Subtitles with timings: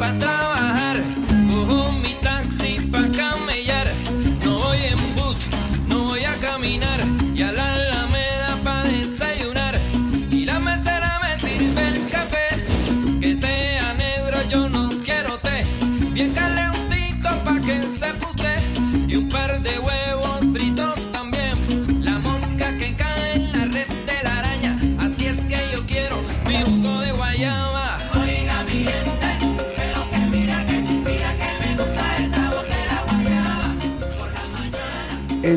[0.00, 0.49] para atrás.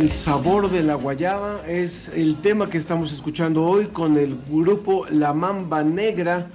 [0.04, 5.06] El sabor de la guayaba es el tema que estamos escuchando hoy con el grupo
[5.10, 6.52] La Mamba Negra.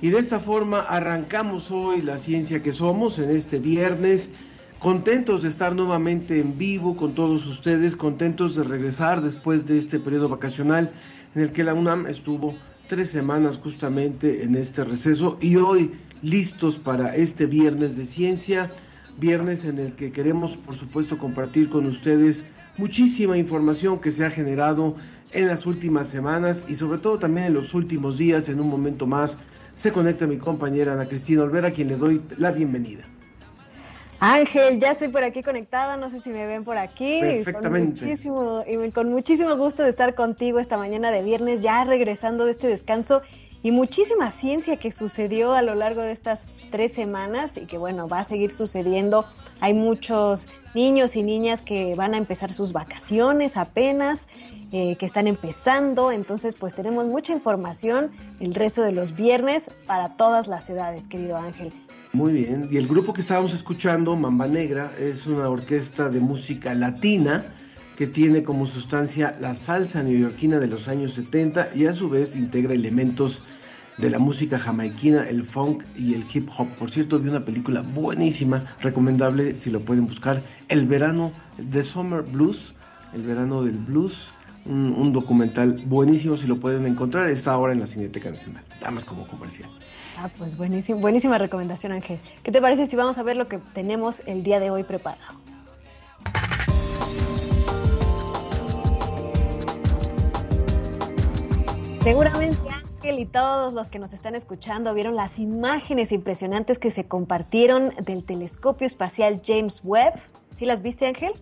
[0.00, 4.30] Y de esta forma arrancamos hoy la ciencia que somos en este viernes.
[4.78, 9.98] Contentos de estar nuevamente en vivo con todos ustedes, contentos de regresar después de este
[9.98, 10.92] periodo vacacional
[11.34, 12.54] en el que la UNAM estuvo
[12.86, 15.90] tres semanas justamente en este receso y hoy
[16.22, 18.70] listos para este viernes de ciencia,
[19.18, 22.44] viernes en el que queremos por supuesto compartir con ustedes
[22.76, 24.96] muchísima información que se ha generado
[25.32, 28.48] en las últimas semanas y sobre todo también en los últimos días.
[28.48, 29.36] En un momento más
[29.74, 33.04] se conecta mi compañera Ana Cristina Olvera, a quien le doy la bienvenida.
[34.20, 37.18] Ángel, ya estoy por aquí conectada, no sé si me ven por aquí.
[37.20, 38.00] Perfectamente.
[38.00, 42.44] Con muchísimo, y con muchísimo gusto de estar contigo esta mañana de viernes, ya regresando
[42.44, 43.22] de este descanso
[43.62, 48.08] y muchísima ciencia que sucedió a lo largo de estas tres semanas y que bueno,
[48.08, 49.26] va a seguir sucediendo.
[49.64, 54.28] Hay muchos niños y niñas que van a empezar sus vacaciones apenas,
[54.72, 58.10] eh, que están empezando, entonces pues tenemos mucha información
[58.40, 61.72] el resto de los viernes para todas las edades, querido Ángel.
[62.12, 66.74] Muy bien, y el grupo que estábamos escuchando, Mamba Negra, es una orquesta de música
[66.74, 67.46] latina
[67.96, 72.36] que tiene como sustancia la salsa neoyorquina de los años 70 y a su vez
[72.36, 73.42] integra elementos
[73.98, 76.68] de la música jamaiquina, el funk y el hip hop.
[76.78, 82.22] Por cierto, vi una película buenísima, recomendable si lo pueden buscar, El verano de Summer
[82.22, 82.74] Blues,
[83.14, 84.32] El verano del blues,
[84.66, 89.04] un, documental buenísimo si lo pueden encontrar, está ahora en la Cineteca Nacional, nada más
[89.04, 89.68] como comercial.
[90.18, 92.18] Ah, pues buenísimo, buenísima recomendación Ángel.
[92.42, 95.38] ¿Qué te parece si vamos a ver lo que tenemos el día de hoy preparado?
[102.02, 107.90] Seguramente y todos los que nos están escuchando vieron las imágenes impresionantes que se compartieron
[108.02, 110.14] del telescopio espacial James Webb.
[110.56, 111.32] ¿Sí las viste, Ángel?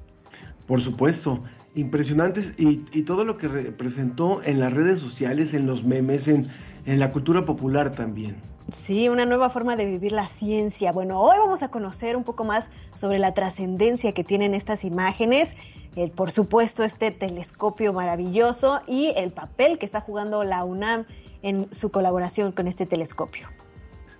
[0.67, 1.41] Por supuesto,
[1.77, 6.49] impresionantes y, todo lo que representó en las redes sociales, en los memes, en,
[6.85, 8.39] en la cultura popular también.
[8.75, 10.91] Sí, una nueva forma de vivir la ciencia.
[10.91, 15.55] Bueno, hoy vamos a conocer un poco más sobre la trascendencia que tienen estas imágenes,
[15.95, 21.05] el, por supuesto este telescopio maravilloso y el papel que está jugando la UNAM
[21.43, 23.49] en su colaboración con este telescopio.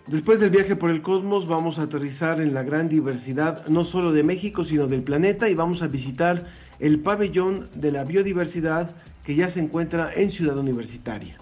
[0.07, 4.11] Después del viaje por el cosmos vamos a aterrizar en la gran diversidad no solo
[4.11, 6.47] de México sino del planeta y vamos a visitar
[6.81, 11.39] el pabellón de la biodiversidad que ya se encuentra en Ciudad Universitaria.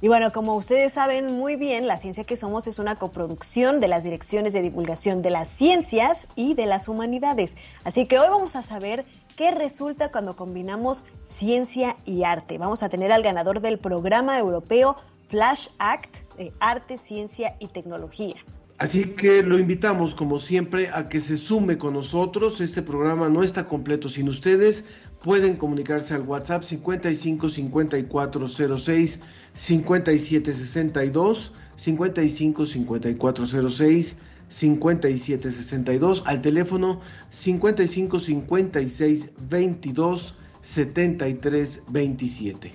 [0.00, 3.88] Y bueno, como ustedes saben muy bien, La Ciencia que Somos es una coproducción de
[3.88, 7.56] las direcciones de divulgación de las ciencias y de las humanidades.
[7.82, 9.04] Así que hoy vamos a saber
[9.38, 12.58] qué resulta cuando combinamos ciencia y arte.
[12.58, 14.96] Vamos a tener al ganador del programa europeo
[15.28, 18.34] Flash Act de Arte, Ciencia y Tecnología.
[18.78, 22.60] Así que lo invitamos, como siempre, a que se sume con nosotros.
[22.60, 24.84] Este programa no está completo sin ustedes.
[25.22, 29.20] Pueden comunicarse al WhatsApp 55 54 06
[29.54, 34.16] 57 62 55 54 06
[34.48, 37.00] 5762 al teléfono
[37.30, 42.72] 55 56 22 73 27.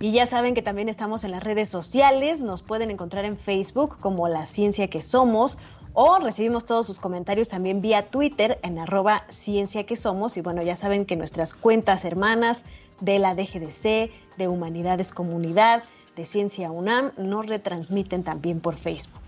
[0.00, 3.98] Y ya saben que también estamos en las redes sociales, nos pueden encontrar en Facebook
[4.00, 5.58] como La Ciencia que Somos
[5.94, 10.62] o recibimos todos sus comentarios también vía Twitter en arroba Ciencia que Somos y bueno,
[10.62, 12.64] ya saben que nuestras cuentas hermanas
[13.00, 15.84] de la DGDC, de Humanidades Comunidad,
[16.16, 19.22] de Ciencia UNAM nos retransmiten también por Facebook.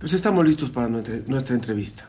[0.00, 2.08] Pues estamos listos para nuestra, entrevista.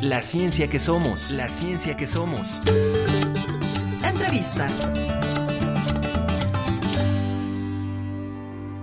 [0.00, 2.62] La ciencia que somos, la ciencia que somos.
[4.02, 4.68] Entrevista.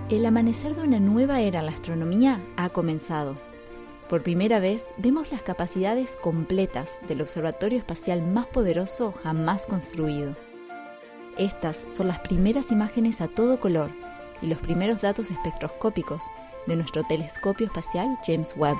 [0.08, 3.36] El amanecer de una nueva era en la astronomía ha comenzado.
[4.08, 10.36] Por primera vez vemos las capacidades completas del observatorio espacial más poderoso jamás construido.
[11.38, 13.90] Estas son las primeras imágenes a todo color
[14.40, 16.30] y los primeros datos espectroscópicos
[16.66, 18.78] de nuestro telescopio espacial James Webb.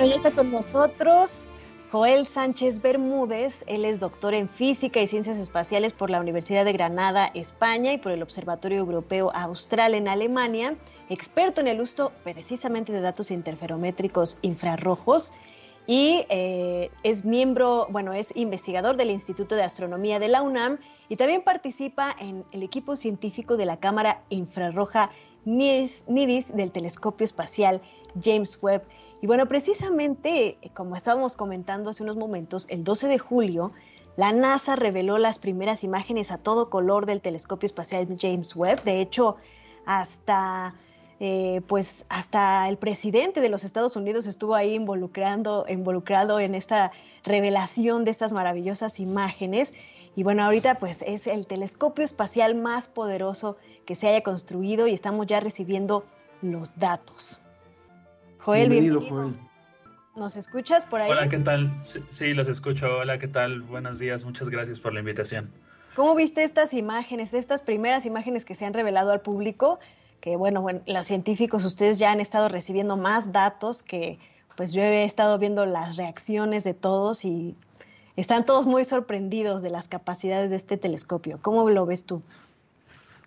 [0.00, 1.46] Está con nosotros
[1.92, 3.64] Joel Sánchez Bermúdez.
[3.66, 7.98] Él es doctor en Física y Ciencias Espaciales por la Universidad de Granada, España, y
[7.98, 10.74] por el Observatorio Europeo Austral en Alemania.
[11.10, 15.34] Experto en el uso precisamente de datos interferométricos infrarrojos.
[15.86, 20.78] Y eh, es miembro, bueno, es investigador del Instituto de Astronomía de la UNAM
[21.10, 25.10] y también participa en el equipo científico de la Cámara Infrarroja
[25.44, 27.80] NIRIS del Telescopio Espacial
[28.20, 28.82] James Webb.
[29.20, 33.72] Y bueno, precisamente, eh, como estábamos comentando hace unos momentos, el 12 de julio,
[34.16, 38.82] la NASA reveló las primeras imágenes a todo color del telescopio espacial James Webb.
[38.84, 39.36] De hecho,
[39.84, 40.74] hasta,
[41.20, 46.92] eh, pues, hasta el presidente de los Estados Unidos estuvo ahí involucrando, involucrado en esta
[47.24, 49.74] revelación de estas maravillosas imágenes.
[50.16, 54.92] Y bueno, ahorita pues es el telescopio espacial más poderoso que se haya construido y
[54.92, 56.04] estamos ya recibiendo
[56.42, 57.40] los datos.
[58.44, 59.34] Joel, bienvenido, Joel.
[60.16, 61.10] ¿Nos escuchas por ahí?
[61.10, 61.72] Hola, ¿qué tal?
[62.10, 62.98] Sí, los escucho.
[62.98, 63.62] Hola, ¿qué tal?
[63.62, 64.24] Buenos días.
[64.24, 65.50] Muchas gracias por la invitación.
[65.94, 69.78] ¿Cómo viste estas imágenes, estas primeras imágenes que se han revelado al público?
[70.20, 74.18] Que bueno, bueno, los científicos, ustedes ya han estado recibiendo más datos que
[74.56, 77.56] pues yo he estado viendo las reacciones de todos y
[78.16, 81.38] están todos muy sorprendidos de las capacidades de este telescopio.
[81.40, 82.22] ¿Cómo lo ves tú?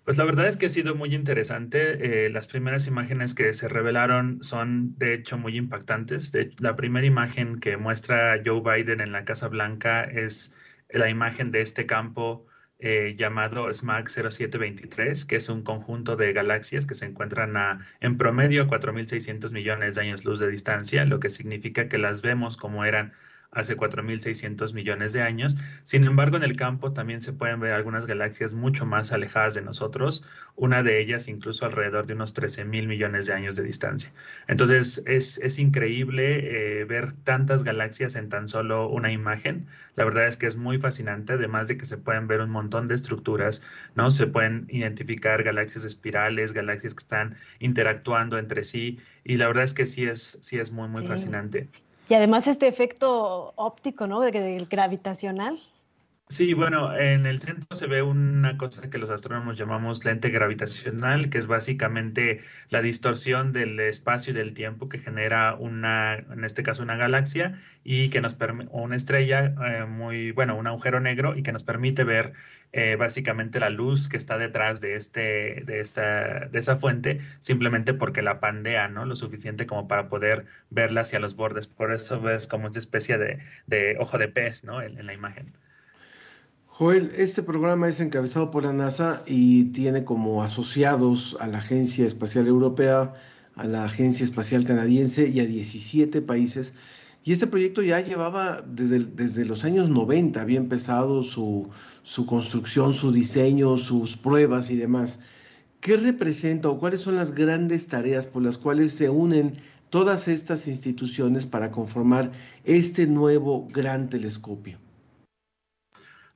[0.04, 2.26] Pues la verdad es que ha sido muy interesante.
[2.26, 6.32] Eh, las primeras imágenes que se revelaron son de hecho muy impactantes.
[6.58, 10.54] la primera imagen que muestra Joe Biden en la Casa Blanca es
[10.90, 12.46] la imagen de este campo
[12.78, 18.18] eh, llamado SMAG 0723, que es un conjunto de galaxias que se encuentran a, en
[18.18, 22.58] promedio a 4.600 millones de años luz de distancia, lo que significa que las vemos
[22.58, 23.14] como eran
[23.54, 25.56] hace 4.600 millones de años.
[25.82, 29.62] Sin embargo, en el campo también se pueden ver algunas galaxias mucho más alejadas de
[29.62, 34.12] nosotros, una de ellas incluso alrededor de unos 13.000 millones de años de distancia.
[34.48, 39.66] Entonces, es, increíble eh, ver tantas galaxias en tan solo una imagen.
[39.96, 42.88] La verdad es que es muy fascinante, además de que se pueden ver un montón
[42.88, 43.62] de estructuras,
[43.94, 44.10] ¿no?
[44.10, 49.74] Se pueden identificar galaxias espirales, galaxias que están interactuando entre sí, y la verdad es
[49.74, 51.68] que sí es, sí es muy, muy fascinante.
[52.08, 54.20] Y además este efecto óptico, ¿no?
[54.20, 55.60] Del gravitacional.
[56.28, 61.28] Sí, bueno, en el centro se ve una cosa que los astrónomos llamamos lente gravitacional,
[61.30, 62.40] que es básicamente
[62.70, 67.60] la distorsión del espacio y del tiempo que genera una, en este caso, una galaxia
[67.84, 71.62] y que nos permite, una estrella eh, muy, bueno, un agujero negro y que nos
[71.62, 72.32] permite ver
[72.72, 77.94] eh, básicamente la luz que está detrás de, este, de, esa, de esa fuente, simplemente
[77.94, 79.04] porque la pandea, ¿no?
[79.04, 81.68] Lo suficiente como para poder verla hacia los bordes.
[81.68, 84.82] Por eso ves como esta especie de, de ojo de pez, ¿no?
[84.82, 85.54] en la imagen.
[86.76, 92.04] Joel, este programa es encabezado por la NASA y tiene como asociados a la Agencia
[92.04, 93.14] Espacial Europea,
[93.54, 96.74] a la Agencia Espacial Canadiense y a 17 países.
[97.22, 101.70] Y este proyecto ya llevaba desde, desde los años 90, había empezado su,
[102.02, 105.20] su construcción, su diseño, sus pruebas y demás.
[105.78, 109.52] ¿Qué representa o cuáles son las grandes tareas por las cuales se unen
[109.90, 112.32] todas estas instituciones para conformar
[112.64, 114.80] este nuevo gran telescopio?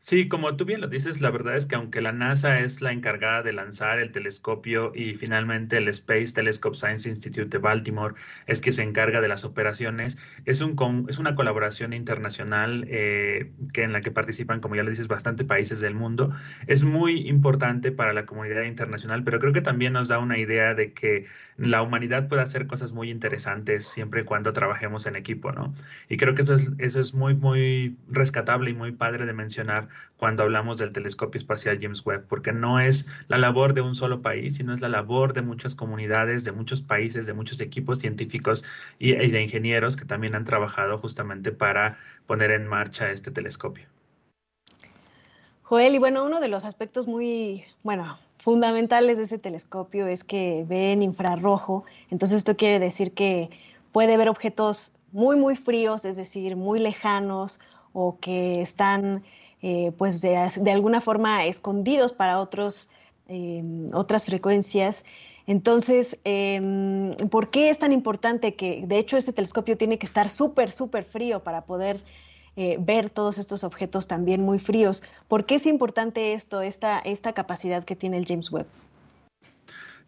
[0.00, 2.92] Sí, como tú bien lo dices, la verdad es que aunque la NASA es la
[2.92, 8.14] encargada de lanzar el telescopio y finalmente el Space Telescope Science Institute de Baltimore
[8.46, 13.82] es que se encarga de las operaciones, es, un, es una colaboración internacional eh, que
[13.82, 16.32] en la que participan, como ya lo dices, bastantes países del mundo.
[16.68, 20.74] Es muy importante para la comunidad internacional, pero creo que también nos da una idea
[20.74, 21.26] de que
[21.56, 25.74] la humanidad puede hacer cosas muy interesantes siempre y cuando trabajemos en equipo, ¿no?
[26.08, 29.87] Y creo que eso es, eso es muy, muy rescatable y muy padre de mencionar
[30.16, 34.20] cuando hablamos del telescopio espacial James Webb, porque no es la labor de un solo
[34.22, 38.64] país, sino es la labor de muchas comunidades, de muchos países, de muchos equipos científicos
[38.98, 43.86] y, y de ingenieros que también han trabajado justamente para poner en marcha este telescopio.
[45.62, 50.64] Joel, y bueno, uno de los aspectos muy, bueno, fundamentales de ese telescopio es que
[50.66, 53.50] ve en infrarrojo, entonces esto quiere decir que
[53.92, 57.60] puede ver objetos muy, muy fríos, es decir, muy lejanos
[57.92, 59.22] o que están
[59.62, 60.36] eh, pues de,
[60.70, 62.90] alguna forma escondidos para otros,
[63.26, 65.04] em, otras frecuencias.
[65.46, 70.28] Entonces, em, ¿por qué es tan importante que, de hecho, este telescopio tiene que estar
[70.28, 72.02] súper, súper frío para poder
[72.56, 75.02] eh, ver todos estos objetos también muy fríos?
[75.26, 78.66] ¿Por qué es importante esto, esta, esta capacidad que tiene el James Webb?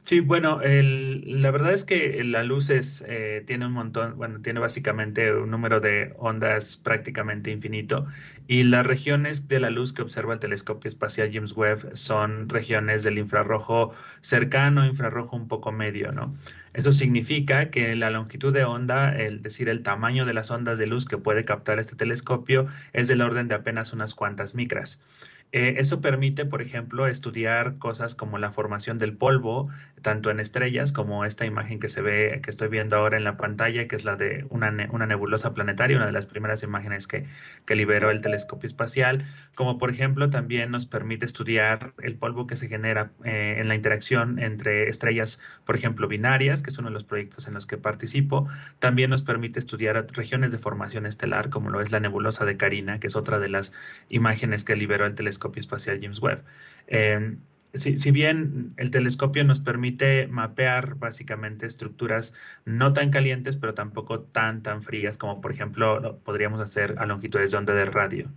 [0.03, 4.41] Sí, bueno, el, la verdad es que la luz es, eh, tiene un montón, bueno,
[4.41, 8.07] tiene básicamente un número de ondas prácticamente infinito
[8.49, 13.05] y las regiones de la luz que observa el telescopio espacial James Webb son regiones
[13.05, 13.93] del infrarrojo
[14.23, 16.35] cercano, infrarrojo un poco medio, ¿no?
[16.73, 20.87] Eso significa que la longitud de onda, es decir, el tamaño de las ondas de
[20.87, 25.05] luz que puede captar este telescopio es del orden de apenas unas cuantas micras.
[25.53, 29.69] Eh, eso permite, por ejemplo, estudiar cosas como la formación del polvo,
[30.01, 33.37] tanto en estrellas como esta imagen que se ve, que estoy viendo ahora en la
[33.37, 37.27] pantalla, que es la de una, nebulosa planetaria, una de las primeras imágenes que,
[37.71, 42.67] liberó el telescopio espacial, como por ejemplo también nos permite estudiar el polvo que se
[42.69, 47.05] genera eh, en la interacción entre estrellas, por ejemplo, binarias, que es uno de los
[47.05, 48.49] proyectos en los que participo.
[48.81, 52.99] También nos permite estudiar regiones de formación estelar, como lo es la nebulosa de Carina,
[52.99, 53.73] que es otra de las
[54.09, 56.45] imágenes que liberó el telescopio espacial James Webb.
[56.87, 57.39] Em,
[57.75, 64.63] si, bien el telescopio nos permite mapear básicamente estructuras no tan calientes, pero tampoco tan,
[64.63, 68.29] tan frías como por ejemplo podríamos hacer a longitudes de onda de radio.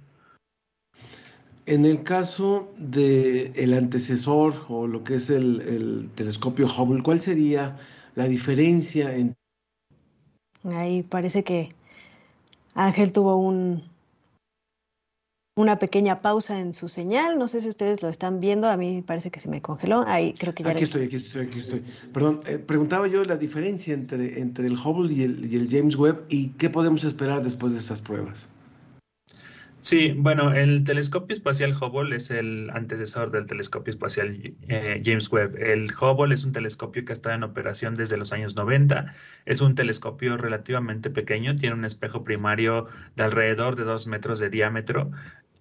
[1.66, 7.22] En el caso del el antecesor o lo que es el, el, telescopio Hubble, ¿cuál
[7.22, 7.78] sería
[8.16, 9.34] la diferencia en...
[10.74, 11.70] Ahí parece que
[12.76, 13.84] Ángel tuvo un,
[15.56, 17.38] una pequeña pausa en su señal.
[17.38, 18.68] No sé si ustedes lo están viendo.
[18.70, 20.04] A mí parece que se me congeló.
[20.08, 20.72] Ahí creo que ya.
[20.72, 21.84] Aquí estoy, aquí estoy, aquí estoy.
[22.12, 25.96] Perdón, eh, preguntaba yo la diferencia entre, entre el Hubble y el, y el James
[25.96, 28.50] Webb y qué podemos esperar después de estas pruebas.
[29.84, 35.58] Sí, bueno, el telescopio espacial Hubble es el antecesor del telescopio espacial eh, James Webb.
[35.58, 39.14] El Hubble es un telescopio que ha estado en operación desde los años 90.
[39.46, 44.50] Es un telescopio relativamente pequeño, tiene un espejo primario de alrededor de dos metros de
[44.50, 45.12] diámetro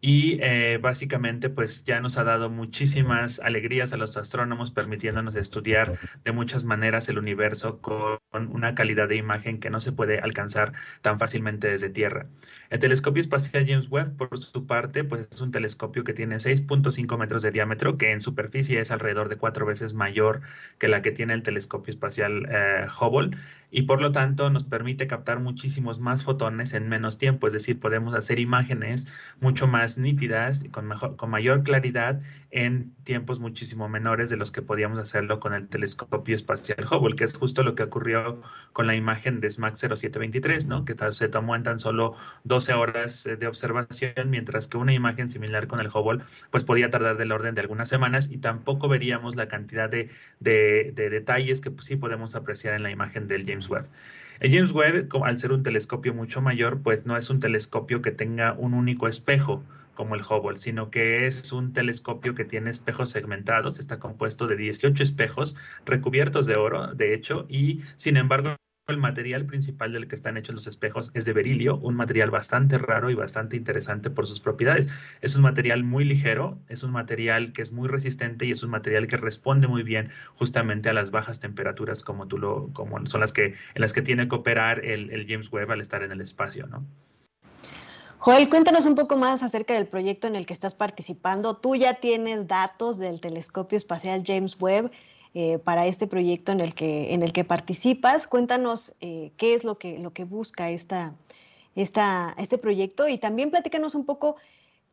[0.04, 5.96] y eh, básicamente pues ya nos ha dado muchísimas alegrías a los astrónomos permitiéndonos estudiar
[6.24, 10.72] de muchas maneras el universo con una calidad de imagen que no se puede alcanzar
[11.02, 12.26] tan fácilmente desde Tierra.
[12.68, 17.16] El telescopio espacial James Webb por su parte pues es un telescopio que tiene 6.5
[17.16, 20.40] metros de diámetro que en superficie es alrededor de cuatro veces mayor
[20.78, 23.36] que la que tiene el telescopio espacial eh, Hubble
[23.72, 27.80] y por lo tanto nos permite captar muchísimos más fotones en menos tiempo, es decir,
[27.80, 32.20] podemos hacer imágenes mucho más nítidas y con, mejor, con mayor claridad
[32.50, 37.24] en tiempos muchísimo menores de los que podíamos hacerlo con el telescopio espacial Hubble, que
[37.24, 40.84] es justo lo que ocurrió con la imagen de SMAC 0723, ¿no?
[40.84, 45.28] que se tomó en tan solo 12 horas eh, de observación, mientras que una imagen
[45.28, 49.34] similar con el Hubble pues podía tardar del orden de algunas semanas y tampoco veríamos
[49.36, 53.44] la cantidad de, de, de detalles que pues, sí podemos apreciar en la imagen del
[53.46, 53.88] James Webb.
[54.42, 58.10] El James Webb, al ser un telescopio mucho mayor, pues no es un telescopio que
[58.10, 59.62] tenga un único espejo
[59.94, 64.56] como el Hubble, sino que es un telescopio que tiene espejos segmentados, está compuesto de
[64.56, 68.56] 18 espejos recubiertos de oro, de hecho, y sin embargo
[68.88, 72.78] el material principal del que están hechos los espejos es de berilio, un material bastante
[72.78, 74.88] raro y bastante interesante por sus propiedades.
[75.20, 78.70] Es un material muy ligero, es un material que es muy resistente y es un
[78.70, 83.20] material que responde muy bien justamente a las bajas temperaturas como tú lo, como son
[83.20, 86.10] las que, en las que tiene que operar el, el James Webb al estar en
[86.10, 86.84] el espacio, ¿no?
[88.24, 91.56] Joel, cuéntanos un poco más acerca del proyecto en el que estás participando.
[91.56, 94.92] Tú ya tienes datos del telescopio espacial James Webb.
[95.34, 98.28] Eh, para este proyecto en el que, participas.
[98.28, 104.04] Cuéntanos eh, qué es lo que, lo que busca este proyecto y también platícanos un
[104.04, 104.36] poco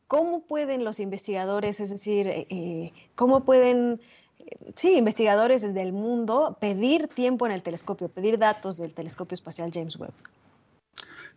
[0.08, 4.02] cómo pueden los investigadores, es decir, eh, cómo pueden,
[4.76, 10.00] sí, investigadores del mundo pedir tiempo en el telescopio, pedir datos del telescopio espacial James
[10.00, 10.14] Webb.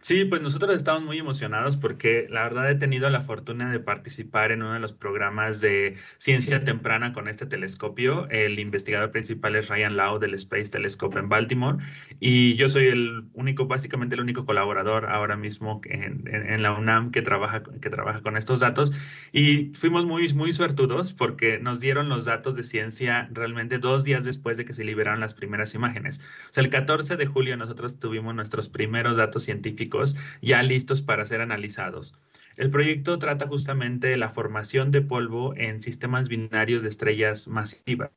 [0.02, 4.50] Sí, pues nosotros estamos muy emocionados porque la verdad he tenido la fortuna de participar
[4.50, 8.28] en uno de los programas de ciencia temprana con este telescopio.
[8.28, 11.78] El investigador principal es Ryan Lau del Space Telescope en Baltimore
[12.18, 17.12] y yo soy el único, básicamente el único colaborador ahora mismo en, en, la UNAM
[17.12, 18.92] que trabaja, que trabaja con estos datos
[19.30, 24.24] y fuimos muy, muy suertudos porque nos dieron los datos de ciencia realmente dos días
[24.24, 26.24] después de que se liberaron las primeras imágenes.
[26.50, 29.91] O sea, el 14 de julio nosotros tuvimos nuestros primeros datos científicos
[30.40, 32.18] ya listos para ser analizados.
[32.56, 38.10] El proyecto trata justamente de la formación de polvo en sistemas binarios de estrellas masivas.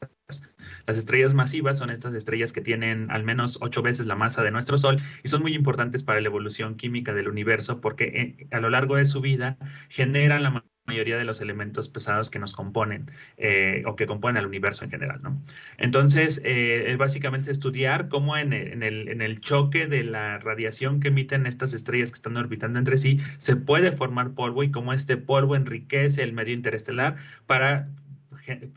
[0.86, 4.52] Las estrellas masivas son estas estrellas que tienen al menos ocho veces la masa de
[4.52, 8.60] nuestro Sol y son muy importantes para la evolución química del universo porque eh, a
[8.60, 9.58] lo largo de su vida
[9.90, 14.46] generan la mayoría de los elementos pesados que nos componen eh, o que componen al
[14.46, 15.42] universo en general, ¿no?
[15.78, 21.10] Entonces, eh, es básicamente estudiar cómo en el, en el, choque de la radiación que
[21.10, 25.18] emiten estas estrellas que están orbitando entre sí, se puede formar polvo y cómo este
[25.18, 27.16] polvo enriquece el medio interestelar
[27.46, 27.90] para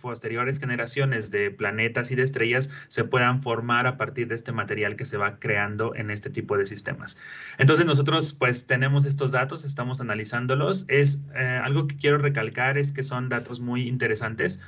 [0.00, 4.96] posteriores generaciones de planetas y de estrellas se puedan formar a partir de este material
[4.96, 7.18] que se va creando en este tipo de sistemas.
[7.58, 10.84] Entonces nosotros pues tenemos estos datos, estamos analizándolos.
[10.88, 14.60] Es eh, algo que quiero recalcar es que son datos muy interesantes.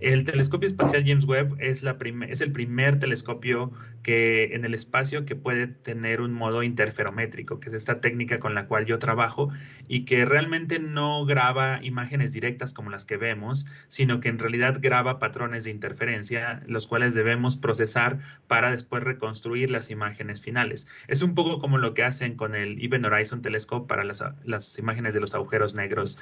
[0.00, 3.72] El telescopio espacial James Webb es, el primer telescopio
[4.02, 8.54] que en el espacio que puede tener un modo interferométrico, que es esta técnica con
[8.54, 9.50] la cual yo trabajo
[9.86, 14.78] y que realmente no graba imágenes directas como las que vemos, sino que en realidad
[14.80, 20.88] graba patrones de interferencia, los cuales debemos procesar para después reconstruir las imágenes finales.
[21.06, 25.14] Es un poco como lo que hacen con el Event Horizon Telescope para las imágenes
[25.14, 26.18] de los agujeros negros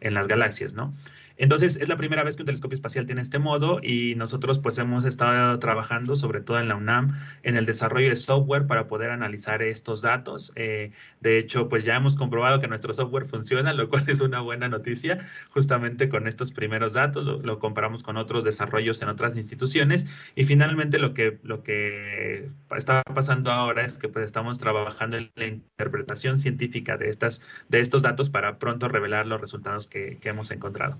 [0.00, 0.94] en las galaxias, ¿no?
[1.36, 4.78] Entonces, es la primera vez que un telescopio espacial tiene este modo y nosotros pues
[4.78, 9.10] hemos estado trabajando, sobre todo en la UNAM, en el desarrollo de software para poder
[9.10, 10.52] analizar estos datos.
[10.54, 14.40] Eh, de hecho, pues ya hemos comprobado que nuestro software funciona, lo cual es una
[14.40, 20.06] buena noticia, justamente con estos primeros datos, lo, comparamos con otros desarrollos en otras instituciones
[20.36, 25.30] y finalmente lo que, lo que está pasando ahora es que pues estamos trabajando en
[25.34, 30.50] la interpretación científica de, estas, de estos datos para pronto revelar los resultados que hemos
[30.50, 30.98] encontrado.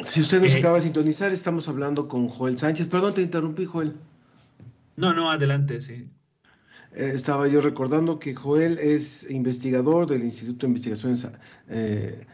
[0.00, 2.86] Si usted nos eh, acaba de sintonizar, estamos hablando con Joel Sánchez.
[2.86, 3.94] Perdón, te interrumpí, Joel.
[4.96, 6.08] No, no, adelante, sí.
[6.94, 11.26] Eh, estaba yo recordando que Joel es investigador del Instituto de Investigaciones
[11.68, 12.24] eh,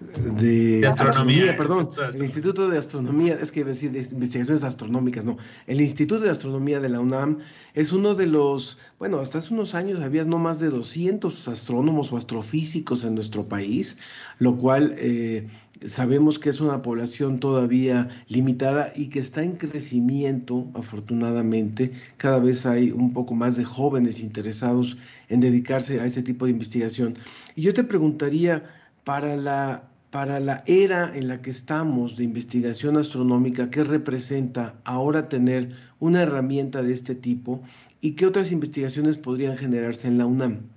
[0.00, 5.24] de, astronomía, perdón, el Instituto de Astronomía, es que iba a decir de investigaciones astronómicas,
[5.24, 7.38] no, el Instituto de Astronomía de la UNAM
[7.74, 12.12] es uno de los, bueno, hasta hace unos años había no más de 200 astrónomos
[12.12, 13.98] o astrofísicos en nuestro país,
[14.38, 15.48] lo cual eh,
[15.86, 22.64] sabemos que es una población todavía limitada y que está en crecimiento, afortunadamente, cada vez
[22.64, 24.96] hay un poco más de jóvenes interesados
[25.28, 27.18] en dedicarse a este tipo de investigación.
[27.54, 28.64] Y yo te preguntaría,
[29.04, 35.28] para la para la era en la que estamos de investigación astronómica, ¿qué representa ahora
[35.28, 37.62] tener una herramienta de este tipo
[38.00, 40.68] y qué otras investigaciones podrían generarse en la UNAM?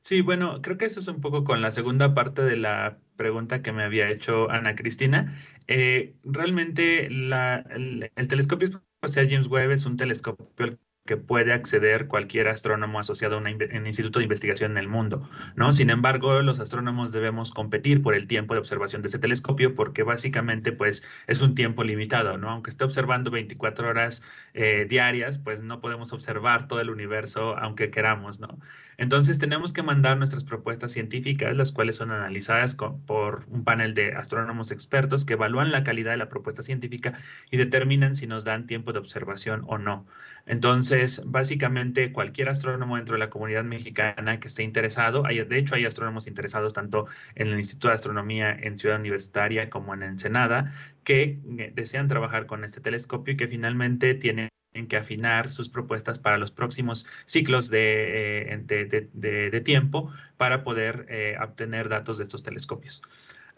[0.00, 3.60] Sí, bueno, creo que eso es un poco con la segunda parte de la pregunta
[3.60, 5.36] que me había hecho Ana Cristina.
[5.66, 12.48] Eh, realmente el, el, telescopio espacial James Webb es un telescopio que puede acceder cualquier
[12.48, 15.72] astrónomo asociado a un instituto de investigación en el mundo, ¿no?
[15.72, 20.02] Sin embargo, los astrónomos debemos competir por el tiempo de observación de ese telescopio porque
[20.02, 22.50] básicamente, pues, es un tiempo limitado, ¿no?
[22.50, 27.90] Aunque esté observando 24 horas eh, diarias, pues no podemos observar todo el universo aunque
[27.90, 28.58] queramos, ¿no?
[28.98, 34.12] Entonces tenemos que mandar nuestras propuestas científicas, las cuales son analizadas por un panel de
[34.12, 37.14] astrónomos expertos que evalúan la calidad de la propuesta científica
[37.50, 40.04] y determinan si nos dan tiempo de observación o no.
[40.46, 45.74] Entonces, básicamente cualquier astrónomo dentro de la comunidad mexicana que esté interesado, hay, de hecho
[45.74, 50.72] hay astrónomos interesados tanto en el Instituto de Astronomía en Ciudad Universitaria como en Ensenada,
[51.04, 54.48] que eh, desean trabajar con este telescopio y que finalmente tienen
[54.88, 61.88] que afinar sus propuestas para los próximos ciclos de, eh, tiempo para poder eh, obtener
[61.88, 63.02] datos de estos telescopios.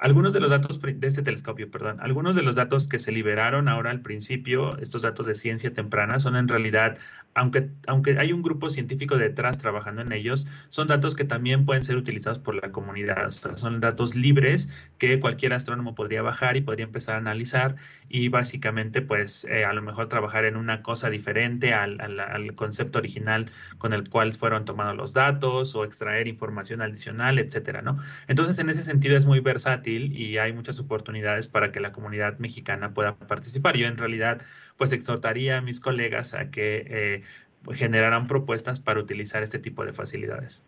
[0.01, 3.69] Algunos de los datos de este telescopio, perdón, algunos de los datos que se liberaron
[3.69, 6.97] ahora al principio, estos datos de ciencia temprana, son en realidad
[7.35, 11.85] aunque, aunque hay un grupo científico detrás trabajando en ellos, son datos que también pueden
[11.85, 13.31] ser utilizados por la comunidad.
[13.31, 17.77] son datos libres que cualquier astrónomo podría bajar y podría empezar a analizar
[18.09, 22.99] y básicamente, pues, eh, a lo mejor trabajar en una cosa diferente al, al, concepto
[22.99, 27.99] original con el cual fueron tomados los datos o extraer información adicional, etcétera, ¿no?
[28.27, 32.39] Entonces, en ese sentido es muy versátil y hay muchas oportunidades para que la comunidad
[32.39, 33.77] mexicana pueda participar.
[33.77, 34.43] Yo, en realidad,
[34.81, 37.23] pues exhortaría a mis colegas a que eh,
[37.71, 40.65] generaran propuestas para utilizar este tipo de facilidades.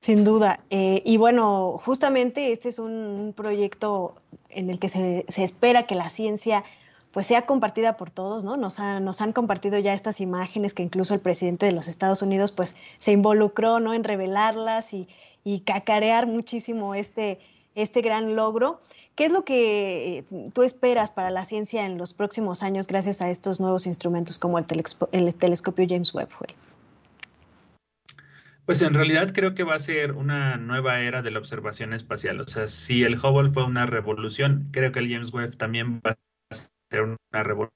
[0.00, 0.60] Sin duda.
[0.70, 4.14] Eh, y bueno, justamente este es un, proyecto
[4.48, 6.64] en el que se, espera que la ciencia
[7.10, 8.56] pues sea compartida por todos, ¿no?
[8.56, 12.50] Nos, nos han compartido ya estas imágenes que incluso el presidente de los Estados Unidos
[12.50, 13.92] pues se involucró, ¿no?
[13.92, 15.06] En revelarlas y,
[15.44, 17.40] y cacarear muchísimo este,
[17.74, 18.80] este gran logro.
[19.16, 23.22] ¿Qué es lo que eh, tú esperas para la ciencia en los próximos años gracias
[23.22, 26.28] a estos nuevos instrumentos como el, telescopio James Webb?
[28.66, 32.40] Pues en realidad creo que va a ser una nueva era de la observación espacial.
[32.40, 36.10] O sea, si el Hubble fue una revolución, creo que el James Webb también va
[36.10, 36.54] a
[36.90, 37.72] ser una revolución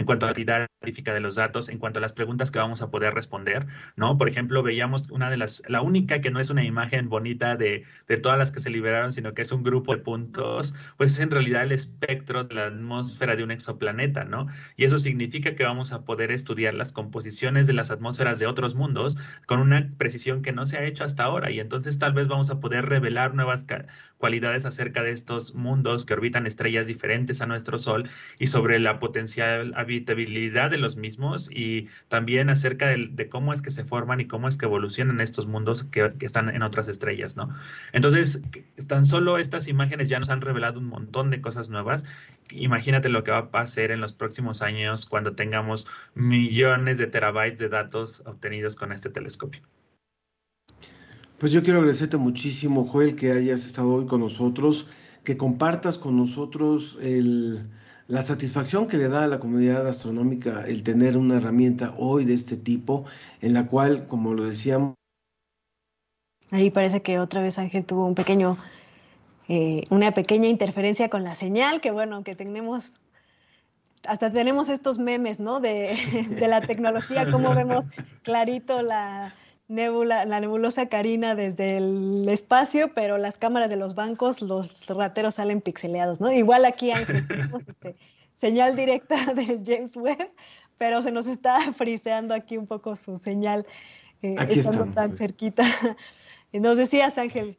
[0.00, 2.80] en cuanto a la calidad de los datos, en cuanto a las preguntas que vamos
[2.80, 4.16] a poder responder, ¿no?
[4.16, 7.84] Por ejemplo, veíamos una de las, la única que no es una imagen bonita de,
[8.08, 11.20] de todas las que se liberaron, sino que es un grupo de puntos, pues es
[11.20, 14.46] en realidad el espectro de la atmósfera de un exoplaneta, ¿no?
[14.74, 18.74] Y eso significa que vamos a poder estudiar las composiciones de las atmósferas de otros
[18.74, 21.50] mundos con una precisión que no se ha hecho hasta ahora.
[21.50, 23.66] Y entonces tal vez vamos a poder revelar nuevas
[24.16, 28.08] cualidades acerca de estos mundos que orbitan estrellas diferentes a nuestro Sol
[28.38, 33.70] y sobre la potencial habitabilidad de los mismos y también acerca de, cómo es que
[33.70, 37.50] se forman y cómo es que evolucionan estos mundos que, están en otras estrellas, ¿no?
[37.92, 38.42] Entonces,
[38.86, 42.06] tan solo estas imágenes ya nos han revelado un montón de cosas nuevas.
[42.50, 47.58] Imagínate lo que va a pasar en los próximos años cuando tengamos millones de terabytes
[47.58, 49.62] de datos obtenidos con este telescopio.
[51.38, 54.86] Pues yo quiero agradecerte muchísimo, Joel, que hayas estado hoy con nosotros,
[55.24, 57.66] que compartas con nosotros el,
[58.10, 62.34] la satisfacción que le da a la comunidad astronómica el tener una herramienta hoy de
[62.34, 63.04] este tipo,
[63.40, 64.94] en la cual, como lo decíamos,
[66.52, 68.58] Ahí parece que otra vez Ángel tuvo un pequeño,
[69.48, 72.90] eh, una pequeña interferencia con la señal, que bueno, que tenemos,
[74.04, 75.60] hasta tenemos estos memes, ¿no?
[75.60, 75.86] De,
[76.28, 77.86] de la tecnología, cómo vemos
[78.24, 79.32] clarito la,
[79.70, 85.36] nebula, la nebulosa Carina desde el espacio, pero las cámaras de los bancos, los rateros
[85.36, 86.30] salen pixeleados, ¿no?
[86.32, 86.90] Igual aquí
[87.28, 87.94] tenemos este,
[88.36, 90.30] señal directa de James Webb,
[90.76, 93.64] pero se nos está friseando aquí un poco su señal
[94.22, 95.64] eh, estando tan cerquita.
[96.52, 97.56] Nos decías, Ángel.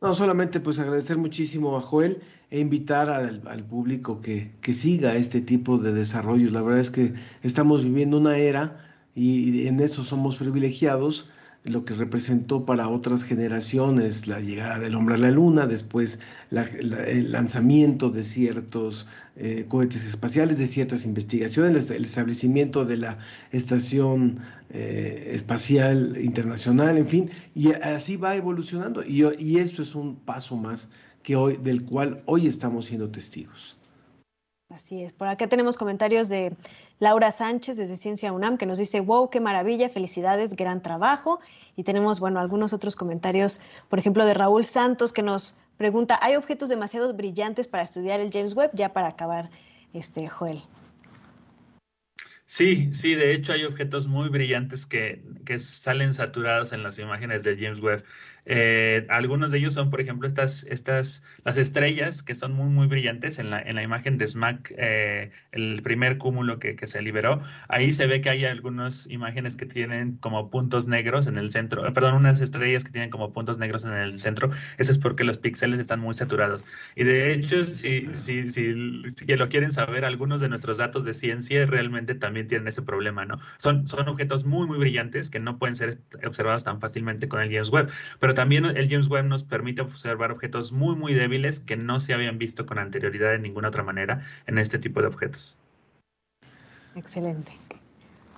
[0.00, 5.14] No, solamente pues agradecer muchísimo a Joel e invitar al, al público que, que siga
[5.14, 6.52] este tipo de desarrollos.
[6.52, 11.28] La verdad es que estamos viviendo una era y en eso somos privilegiados,
[11.64, 16.18] lo que representó para otras generaciones la llegada del hombre a la luna, después
[16.50, 23.18] el lanzamiento de ciertos eh, cohetes espaciales, de ciertas investigaciones, el establecimiento de la
[23.52, 29.04] Estación eh, Espacial Internacional, en fin, y así va evolucionando.
[29.04, 30.88] Y, y esto es un paso más
[31.22, 33.76] que hoy, del cual hoy estamos siendo testigos.
[34.72, 35.12] Así es.
[35.12, 36.56] Por acá tenemos comentarios de
[37.02, 41.40] Laura Sánchez desde Ciencia UNAM que nos dice, wow, qué maravilla, felicidades, gran trabajo.
[41.74, 46.36] Y tenemos, bueno, algunos otros comentarios, por ejemplo, de Raúl Santos que nos pregunta, ¿hay
[46.36, 48.70] objetos demasiado brillantes para estudiar el James Webb?
[48.74, 49.50] Ya para acabar,
[49.92, 50.62] este, Joel.
[52.46, 57.42] Sí, sí, de hecho hay objetos muy brillantes que, que salen saturados en las imágenes
[57.42, 58.04] de James Webb.
[58.44, 62.86] Eh, algunos de ellos son, por ejemplo, estas, estas, las estrellas que son muy, muy
[62.88, 67.02] brillantes en la, en la imagen de SMAC, eh, el primer cúmulo que, que, se
[67.02, 67.40] liberó.
[67.68, 71.86] Ahí se ve que hay algunas imágenes que tienen como puntos negros en el centro,
[71.86, 74.50] eh, perdón, unas estrellas que tienen como puntos negros en el centro.
[74.78, 76.64] Eso es porque los píxeles están muy saturados.
[76.96, 78.74] Y de hecho, si, si, si,
[79.10, 83.24] si lo quieren saber, algunos de nuestros datos de ciencia realmente también tienen ese problema,
[83.24, 83.38] ¿no?
[83.58, 87.48] Son, son objetos muy, muy brillantes que no pueden ser observados tan fácilmente con el
[87.48, 87.90] James Webb.
[88.18, 92.14] Pero también el James Webb nos permite observar objetos muy, muy débiles que no se
[92.14, 95.58] habían visto con anterioridad de ninguna otra manera en este tipo de objetos.
[96.94, 97.52] Excelente.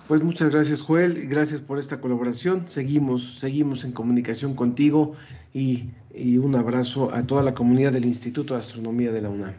[0.07, 2.67] Pues muchas gracias, Joel, gracias por esta colaboración.
[2.67, 5.15] Seguimos, seguimos en comunicación contigo
[5.51, 5.89] y,
[6.37, 9.55] un abrazo a toda la comunidad del Instituto de Astronomía de la UNAM.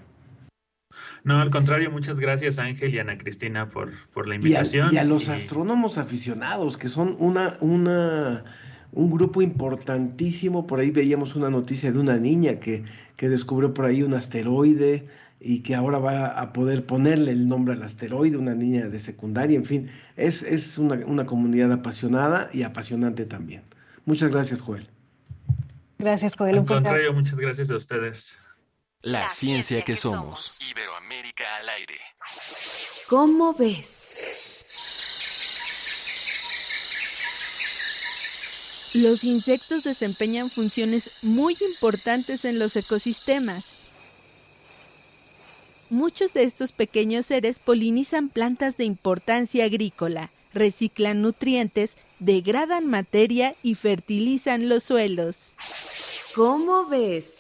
[1.25, 4.95] No, al contrario, muchas gracias Ángel y Ana Cristina por, por la invitación.
[4.95, 8.45] Y a, los astrónomos aficionados, que son una, una
[8.97, 12.83] un grupo importantísimo, por ahí veíamos una noticia de una niña que,
[13.17, 15.07] que descubrió por ahí un asteroide
[15.39, 19.55] y que ahora va a poder ponerle el nombre al asteroide, una niña de secundaria,
[19.55, 23.65] en fin, es, es una, una comunidad apasionada y apasionante también.
[24.07, 24.89] Muchas gracias, Joel.
[25.99, 26.57] Gracias, Joel.
[26.57, 28.39] Al contrario, muchas gracias a ustedes.
[29.03, 30.59] La, ciencia, que, somos.
[30.71, 31.99] Iberoamérica al aire.
[33.11, 33.96] ¿Cómo ves?
[38.97, 44.09] Los insectos desempeñan funciones muy importantes en los ecosistemas.
[45.91, 53.75] Muchos de estos pequeños seres polinizan plantas de importancia agrícola, reciclan nutrientes, degradan materia y
[53.75, 55.57] fertilizan los suelos.
[56.35, 57.36] ¿Cómo ves?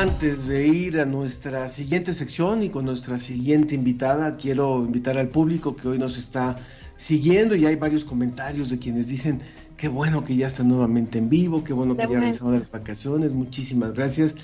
[0.00, 5.28] Antes de ir a nuestra siguiente sección y con nuestra siguiente invitada, quiero invitar al
[5.28, 6.56] público que hoy nos está
[6.96, 9.42] siguiendo y hay varios comentarios de quienes dicen
[9.76, 12.60] qué bueno que ya está nuevamente en vivo, qué bueno que ya ha regresado de
[12.60, 14.34] las vacaciones, muchísimas gracias.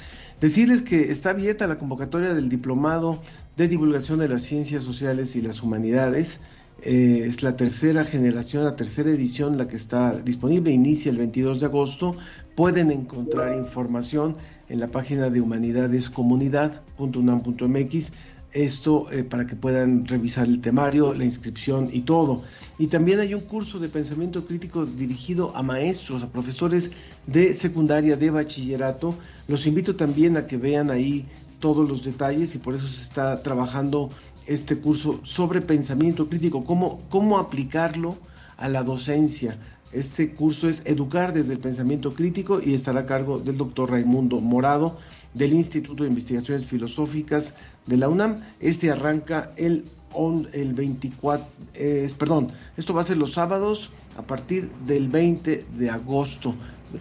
[0.42, 3.22] Decirles que está abierta la convocatoria del diplomado
[3.56, 6.40] de divulgación de las ciencias sociales y las humanidades.
[6.82, 11.60] Eh, es la tercera generación, la tercera edición, la que está disponible, inicia el 22
[11.60, 12.18] de agosto.
[12.56, 14.34] Pueden encontrar información
[14.70, 18.12] en la página de humanidadescomunidad.unam.mx.
[18.52, 22.42] Esto eh, para que puedan revisar el temario, la inscripción y todo.
[22.78, 26.92] Y también hay un curso de pensamiento crítico dirigido a maestros, a profesores
[27.26, 29.14] de secundaria, de bachillerato.
[29.48, 31.26] Los invito también a que vean ahí
[31.60, 34.08] todos los detalles y por eso se está trabajando
[34.46, 38.16] este curso sobre pensamiento crítico, cómo, cómo aplicarlo
[38.56, 39.58] a la docencia.
[39.92, 44.40] Este curso es Educar desde el Pensamiento Crítico y estará a cargo del doctor Raimundo
[44.40, 44.98] Morado
[45.32, 47.54] del Instituto de Investigaciones Filosóficas
[47.86, 48.36] de la UNAM.
[48.58, 49.84] Este arranca el,
[50.52, 51.46] el 24,
[52.18, 56.54] perdón, esto va a ser los sábados a partir del 20 de agosto.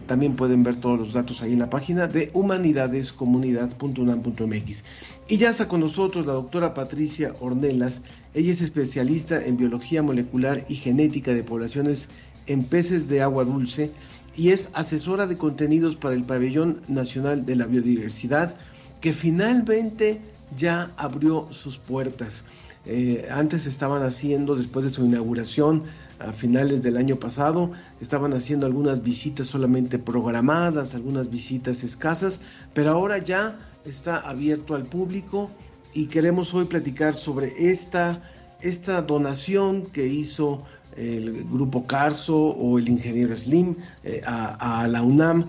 [0.08, 4.84] También pueden ver todos los datos ahí en la página de humanidadescomunidad.unam.mx.
[5.28, 8.02] Y ya está con nosotros la doctora Patricia Ornelas.
[8.34, 12.10] Ella es especialista en biología molecular y genética de poblaciones
[12.48, 13.92] en peces de agua dulce
[14.36, 18.56] y es asesora de contenidos para el Pabellón Nacional de la Biodiversidad,
[19.02, 20.22] que finalmente
[20.58, 22.44] ya abrió sus puertas.
[22.86, 25.84] Eh, antes estaban haciendo, después de su inauguración,
[26.20, 32.40] a finales del año pasado, estaban haciendo algunas visitas solamente programadas, algunas visitas escasas,
[32.74, 35.50] pero ahora ya está abierto al público
[35.94, 38.22] y queremos hoy platicar sobre esta,
[38.62, 40.64] esta donación que hizo
[40.96, 45.48] el grupo Carso o el ingeniero Slim eh, a, la UNAM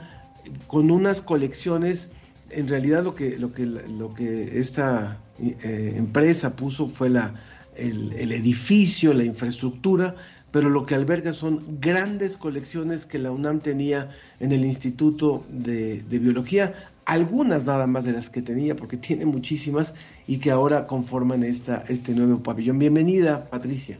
[0.66, 2.08] con unas colecciones.
[2.50, 7.34] En realidad lo que, lo que, lo que esta eh, empresa puso fue la,
[7.76, 10.14] el, edificio, la infraestructura,
[10.50, 16.02] pero lo que alberga son grandes colecciones que la UNAM tenía en el Instituto de,
[16.02, 19.94] de Biología, algunas nada más de las que tenía, porque tiene muchísimas
[20.26, 22.78] y que ahora conforman esta, este nuevo pabellón.
[22.78, 23.98] Bienvenida, Patricia.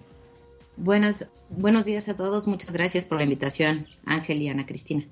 [0.77, 2.47] Buenas, buenos días a todos.
[2.47, 5.05] Muchas gracias por la invitación, Ángel y Ana Cristina.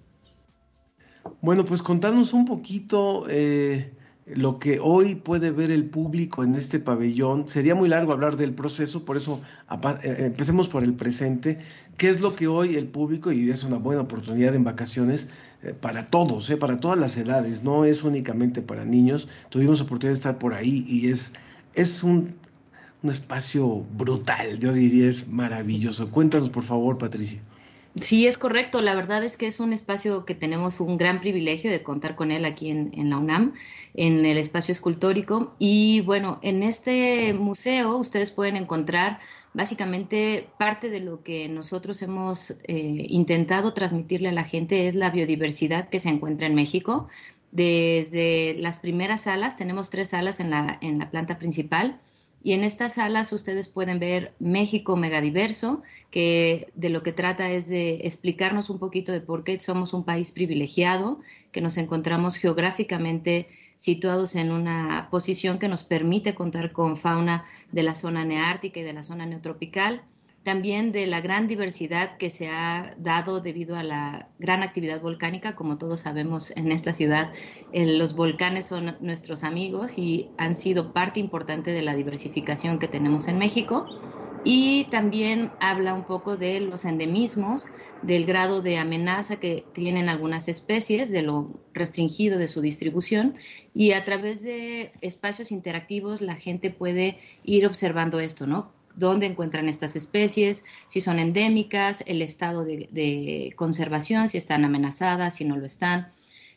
[1.40, 3.92] Bueno, pues contarnos un poquito eh,
[4.26, 7.48] lo que hoy puede ver el público en este pabellón.
[7.48, 9.40] Sería muy largo hablar del proceso, por eso
[10.02, 11.60] eh, empecemos por el presente.
[11.96, 15.28] ¿Qué es lo que hoy el público, y es una buena oportunidad en vacaciones
[15.62, 19.28] eh, para todos, para todas las edades, no es únicamente para niños?
[19.48, 21.32] Tuvimos oportunidad de estar por ahí y es,
[21.74, 22.34] es un
[23.04, 26.10] un espacio brutal, yo diría es maravilloso.
[26.10, 27.38] Cuéntanos por favor, Patricia.
[28.00, 28.80] Sí, es correcto.
[28.80, 32.32] La verdad es que es un espacio que tenemos un gran privilegio de contar con
[32.32, 33.52] él aquí en, la UNAM,
[33.92, 35.54] en el espacio escultórico.
[35.58, 39.20] Y bueno, en este museo ustedes pueden encontrar
[39.52, 45.10] básicamente parte de lo que nosotros hemos eh, intentado transmitirle a la gente es la
[45.10, 47.08] biodiversidad que se encuentra en México.
[47.52, 52.00] Desde las primeras salas, tenemos tres salas en la, en la planta principal
[52.44, 57.68] y en estas salas ustedes pueden ver México megadiverso, que de lo que trata es
[57.68, 61.20] de explicarnos un poquito de por qué somos un país privilegiado,
[61.52, 67.82] que nos encontramos geográficamente situados en una posición que nos permite contar con fauna de
[67.82, 70.02] la zona neártica y de la zona neotropical
[70.44, 75.56] también de la gran diversidad que se ha dado debido a la gran actividad volcánica.
[75.56, 77.32] Como todos sabemos en esta ciudad,
[77.72, 83.26] los volcanes son nuestros amigos y han sido parte importante de la diversificación que tenemos
[83.26, 83.86] en México.
[84.46, 87.64] Y también habla un poco de los endemismos,
[88.02, 93.34] del grado de amenaza que tienen algunas especies, de lo restringido de su distribución.
[93.72, 98.73] Y a través de espacios interactivos la gente puede ir observando esto, ¿no?
[98.96, 105.44] Dónde encuentran estas especies, si son endémicas, el estado de, conservación, si están amenazadas, si
[105.44, 106.08] no lo están.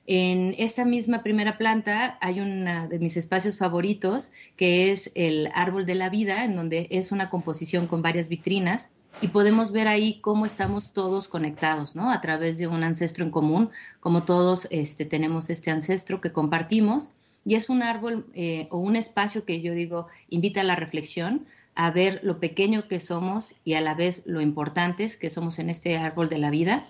[0.05, 5.85] En esta misma primera planta hay uno de mis espacios favoritos, que es el árbol
[5.85, 10.19] de la vida, en donde es una composición con varias vitrinas y podemos ver ahí
[10.21, 12.11] cómo estamos todos conectados, ¿no?
[12.11, 13.69] A través de un ancestro en común,
[13.99, 17.11] como todos este, tenemos este ancestro que compartimos.
[17.43, 21.45] Y es un árbol eh, o un espacio que yo digo invita a la reflexión,
[21.77, 25.69] a ver lo pequeño que somos y a la vez lo importantes que somos en
[25.69, 26.83] este árbol de la vida.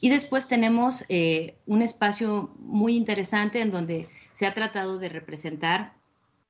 [0.00, 5.92] Y después tenemos eh, un espacio muy interesante en donde se ha tratado de representar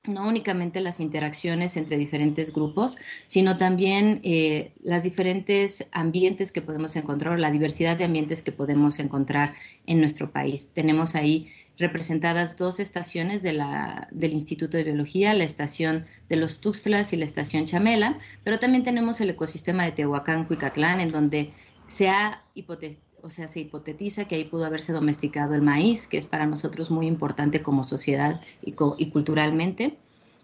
[0.05, 6.97] no únicamente las interacciones entre diferentes grupos, sino también eh, las diferentes ambientes que podemos
[6.97, 9.55] encontrar, la diversidad de ambientes que podemos encontrar
[9.87, 10.73] en nuestro país.
[10.73, 17.17] Tenemos ahí representadas dos estaciones del Instituto de Biología, la estación de los Tuxtlas y
[17.17, 21.51] la estación Chamela, pero también tenemos el ecosistema de Tehuacán, Cuicatlán, en donde
[21.89, 22.43] se ha
[23.23, 26.91] o sea, se hipotetiza que ahí pudo haberse domesticado el maíz, que es para nosotros
[26.91, 29.97] muy importante como sociedad y, y culturalmente.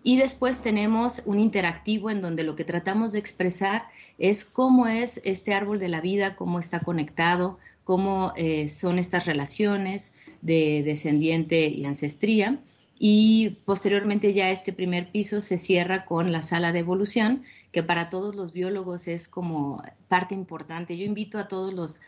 [0.02, 3.86] Y después tenemos un interactivo en donde lo que tratamos de expresar
[4.18, 9.26] es cómo es este árbol de la vida, cómo está conectado, cómo eh, son estas
[9.26, 12.60] relaciones de descendiente y ancestría.
[12.98, 18.08] Y posteriormente ya este primer piso se cierra con la sala de evolución, que para
[18.08, 20.96] todos los biólogos es como parte importante.
[20.96, 22.00] Yo invito a todos los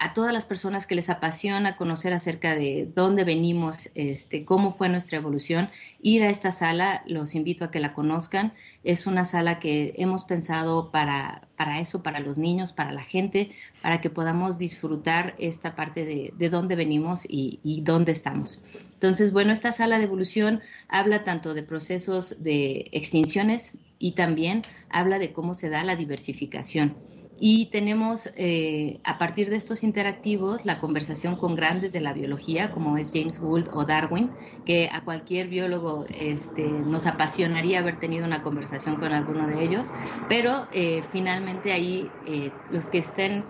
[0.00, 4.88] a todas las personas que les apasiona conocer acerca de dónde venimos, este, cómo fue
[4.88, 5.68] nuestra evolución,
[6.00, 8.54] ir a esta sala, los invito a que la conozcan.
[8.82, 13.50] Es una sala que hemos pensado para, para eso, para los niños, para la gente,
[13.82, 18.64] para que podamos disfrutar esta parte de, de dónde venimos y, y dónde estamos.
[18.94, 25.18] Entonces, bueno, esta sala de evolución habla tanto de procesos de extinciones y también habla
[25.18, 26.96] de cómo se da la diversificación.
[27.42, 32.70] Y tenemos eh, a partir de estos interactivos la conversación con grandes de la biología,
[32.70, 34.30] como es James Gould o Darwin,
[34.66, 39.90] que a cualquier biólogo este, nos apasionaría haber tenido una conversación con alguno de ellos,
[40.28, 43.46] pero eh, finalmente ahí eh, los que estén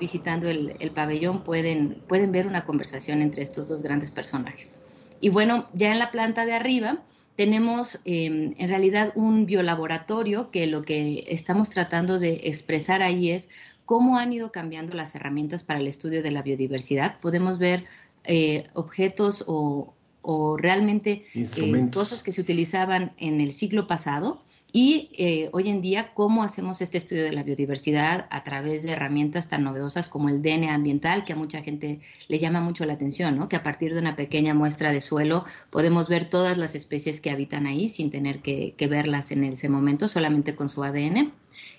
[0.00, 4.72] visitando el, el, pabellón pueden, pueden ver una conversación entre estos dos grandes personajes.
[5.20, 7.02] Y bueno, ya en la planta de arriba
[7.36, 13.50] tenemos em, en realidad un biolaboratorio que lo que estamos tratando de expresar ahí es
[13.84, 17.18] cómo han ido cambiando las herramientas para el estudio de la biodiversidad.
[17.20, 17.84] Podemos ver
[18.24, 19.92] eh, objetos o,
[20.58, 24.42] realmente eh, cosas que se utilizaban en el siglo pasado
[24.78, 28.92] y eh, hoy en día, ¿cómo hacemos este estudio de la biodiversidad a través de
[28.92, 32.92] herramientas tan novedosas como el DNA ambiental, que a mucha gente le llama mucho la
[32.92, 33.48] atención, ¿no?
[33.48, 37.30] que a partir de una pequeña muestra de suelo podemos ver todas las especies que
[37.30, 41.32] habitan ahí sin tener que, verlas en ese momento, solamente con su ADN?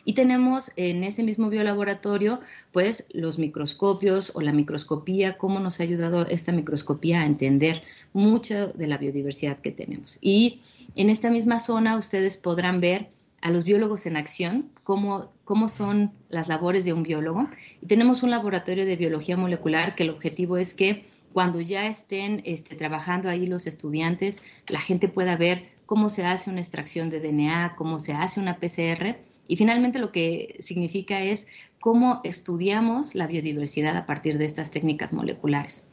[0.03, 2.39] Y tenemos en ese mismo biolaboratorio,
[2.71, 7.83] pues los microscopios o la microscopía, cómo nos ha ayudado esta microscopía a entender
[8.13, 10.17] mucha de la biodiversidad que tenemos.
[10.19, 10.61] Y
[10.97, 13.09] en esta misma zona ustedes podrán ver
[13.41, 17.47] a los biólogos en acción, cómo, cómo son las labores de un biólogo.
[17.81, 22.41] Y tenemos un laboratorio de biología molecular que el objetivo es que cuando ya estén
[22.45, 27.19] este, trabajando ahí los estudiantes, la gente pueda ver cómo se hace una extracción de
[27.19, 29.17] DNA, cómo se hace una PCR.
[29.47, 31.47] Y finalmente lo que significa es
[31.79, 35.89] cómo estudiamos la biodiversidad a partir de estas técnicas moleculares.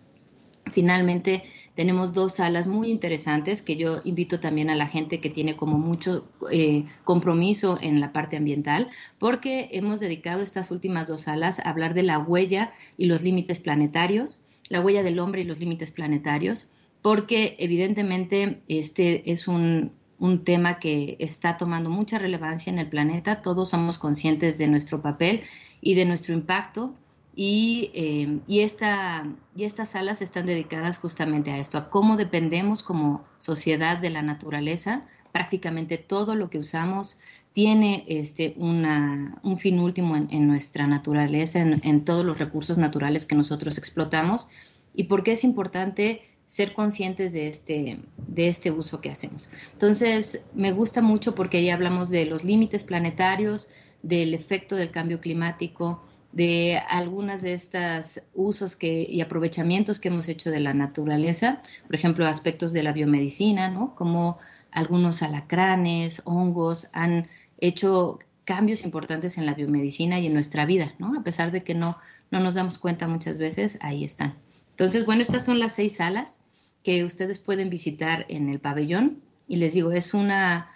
[0.73, 5.57] Finalmente, tenemos dos salas muy interesantes que yo invito también a la gente que tiene
[5.57, 11.61] como mucho eh, compromiso en la parte ambiental, porque hemos dedicado estas últimas dos salas
[11.61, 15.59] a hablar de la huella y los límites planetarios, la huella del hombre y los
[15.59, 16.69] límites planetarios,
[17.03, 23.43] porque evidentemente este es un, un tema que está tomando mucha relevancia en el planeta,
[23.43, 25.43] todos somos conscientes de nuestro papel
[25.81, 26.95] y de nuestro impacto
[27.37, 32.83] y, eh, y, esta, y estas salas están dedicadas justamente a esto, a cómo dependemos
[32.83, 35.07] como sociedad de la naturaleza.
[35.33, 37.19] Prácticamente todo lo que usamos
[37.53, 43.35] tiene este, una, un fin último en, nuestra naturaleza, en, todos los recursos naturales que
[43.35, 44.49] nosotros explotamos.
[44.95, 49.49] ¿Y por qué es importante ser conscientes de este, de este uso que hacemos?
[49.73, 53.69] Entonces, me gusta mucho porque ahí hablamos de los límites planetarios,
[54.03, 60.29] del efecto del cambio climático, de algunas de estas usos que, y aprovechamientos que hemos
[60.29, 63.95] hecho de la naturaleza, por ejemplo, aspectos de la biomedicina, ¿no?
[63.95, 64.39] Como
[64.73, 71.17] algunos alacranes, hongos han hecho cambios importantes en la biomedicina y en nuestra vida, ¿no?
[71.17, 71.97] A pesar de que no,
[72.33, 74.35] no nos damos cuenta muchas veces, ahí están.
[74.71, 76.41] Entonces, bueno, estas son las seis salas
[76.83, 80.67] que ustedes pueden visitar en el pabellón y les digo, es una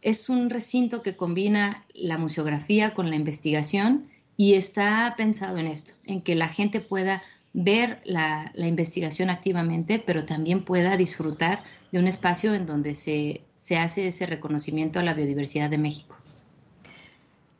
[0.00, 4.06] es un recinto que combina la museografía con la investigación
[4.38, 7.22] y está pensado en esto, en que la gente pueda
[7.52, 13.76] ver la, investigación activamente, pero también pueda disfrutar de un espacio en donde se, se
[13.76, 16.16] hace ese reconocimiento a la biodiversidad de México.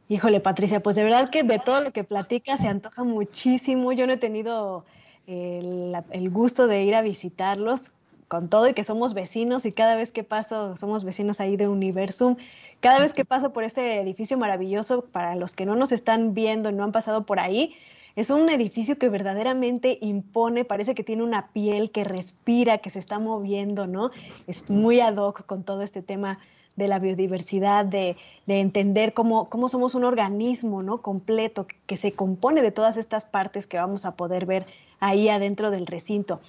[0.08, 3.90] Híjole, Patricia, pues de verdad que de todo lo que platica se antoja muchísimo.
[3.90, 4.84] Yo no he tenido
[5.26, 7.90] el, el, gusto de ir a visitarlos
[8.28, 11.66] con todo y que somos vecinos y cada vez que paso somos vecinos ahí de
[11.66, 12.36] Universum.
[12.80, 16.70] Cada vez que paso por este edificio maravilloso, para los que no nos están viendo
[16.70, 17.74] no han pasado por ahí,
[18.16, 22.98] Es un edificio que verdaderamente impone, parece que tiene una piel que respira, que se
[22.98, 24.10] está moviendo, ¿no?
[24.48, 26.40] Es muy ad hoc con todo este tema
[26.74, 31.02] de la biodiversidad, de, entender cómo, cómo, somos un organismo ¿no?
[31.02, 34.66] completo que se compone de todas estas partes que vamos a poder ver
[35.00, 36.40] ahí adentro del recinto.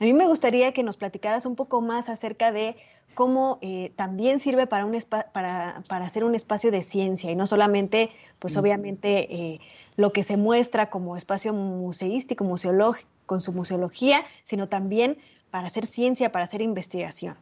[0.00, 2.76] A mí me gustaría que nos platicaras un poco más acerca de
[3.14, 4.96] cómo eh, también sirve para, un
[5.32, 9.60] para, para, hacer un espacio de ciencia y no solamente, pues obviamente, eh,
[9.96, 15.18] lo que se muestra como espacio museístico, museológico, con su museología, sino también
[15.50, 17.36] para hacer ciencia, para hacer investigación.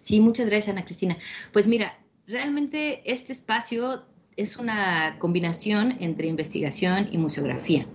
[0.00, 1.16] Sí, muchas gracias, Ana Cristina.
[1.52, 4.04] Pues mira, realmente este espacio
[4.36, 7.86] es una combinación entre investigación y museografía.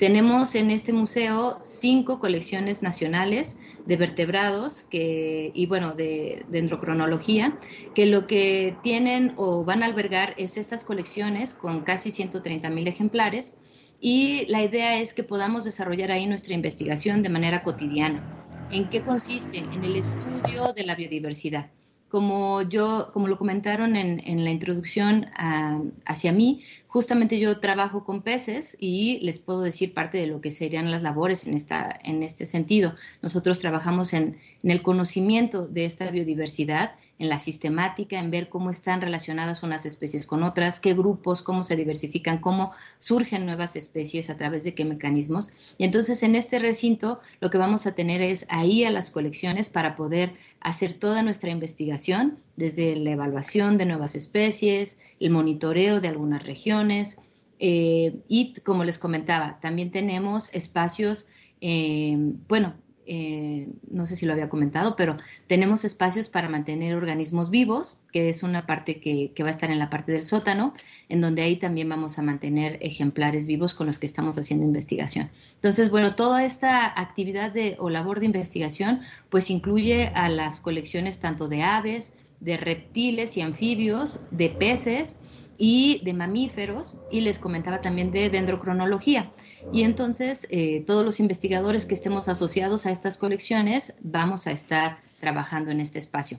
[0.00, 7.58] Tenemos en este museo cinco colecciones nacionales de vertebrados y bueno, de dendrocronología,
[7.94, 12.88] que lo que tienen o van a albergar es estas colecciones con casi 130 mil
[12.88, 13.58] ejemplares
[14.00, 18.24] y la idea es que podamos desarrollar ahí nuestra investigación de manera cotidiana.
[18.72, 19.58] ¿En qué consiste?
[19.58, 21.70] En el estudio de la biodiversidad
[22.10, 28.22] como yo, como lo comentaron en, la introducción ah, hacia mí, justamente yo trabajo con
[28.22, 32.24] peces y les puedo decir parte de lo que serían las labores en, esta, en
[32.24, 32.94] este sentido.
[33.22, 38.70] Nosotros trabajamos en, en el conocimiento de esta biodiversidad en la sistemática, en ver cómo
[38.70, 44.30] están relacionadas unas especies con otras, qué grupos, cómo se diversifican, cómo surgen nuevas especies,
[44.30, 45.52] a través de qué mecanismos.
[45.76, 49.68] Y entonces en este recinto lo que vamos a tener es ahí a las colecciones
[49.68, 56.08] para poder hacer toda nuestra investigación, desde la evaluación de nuevas especies, el monitoreo de
[56.08, 57.18] algunas regiones.
[57.58, 61.26] Eh, y como les comentaba, también tenemos espacios,
[61.60, 62.16] eh,
[62.48, 62.76] bueno,
[63.12, 68.28] eh, no sé si lo había comentado, pero tenemos espacios para mantener organismos vivos, que
[68.28, 70.74] es una parte que, va a estar en la parte del sótano,
[71.08, 75.28] en donde ahí también vamos a mantener ejemplares vivos con los que estamos haciendo investigación.
[75.56, 81.18] Entonces, bueno, toda esta actividad de, o labor de investigación, pues incluye a las colecciones
[81.18, 85.18] tanto de aves, de reptiles y anfibios, de peces,
[85.60, 89.30] y de mamíferos y les comentaba también de dendrocronología.
[89.74, 94.98] Y entonces eh, todos los investigadores que estemos asociados a estas colecciones vamos a estar
[95.20, 96.38] trabajando en este espacio.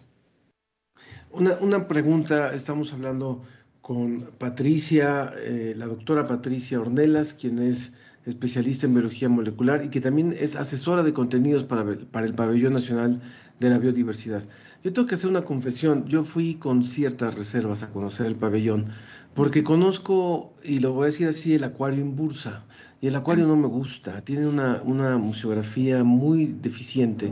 [1.32, 3.43] Una, una pregunta, estamos hablando
[3.82, 7.93] con Patricia, eh, la doctora Patricia Ornelas, quien es
[8.26, 12.74] especialista en biología molecular y que también es asesora de contenidos para, para el Pabellón
[12.74, 13.22] Nacional
[13.59, 14.43] de la Biodiversidad.
[14.84, 18.88] Yo tengo que hacer una confesión, yo fui con ciertas reservas a conocer el pabellón,
[19.36, 22.65] porque conozco, y lo voy a decir así, el acuario en Bursa,
[22.99, 27.32] y el acuario no me gusta, tiene una, una museografía muy deficiente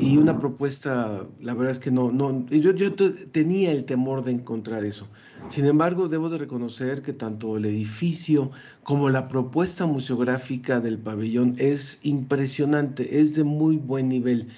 [0.00, 4.32] y una propuesta, la verdad es que no, no yo, yo tenía el temor de
[4.32, 5.08] encontrar eso.
[5.48, 8.52] Sin embargo, debo de reconocer que tanto el edificio
[8.84, 14.48] como la propuesta museográfica del pabellón es impresionante, es de muy buen nivel.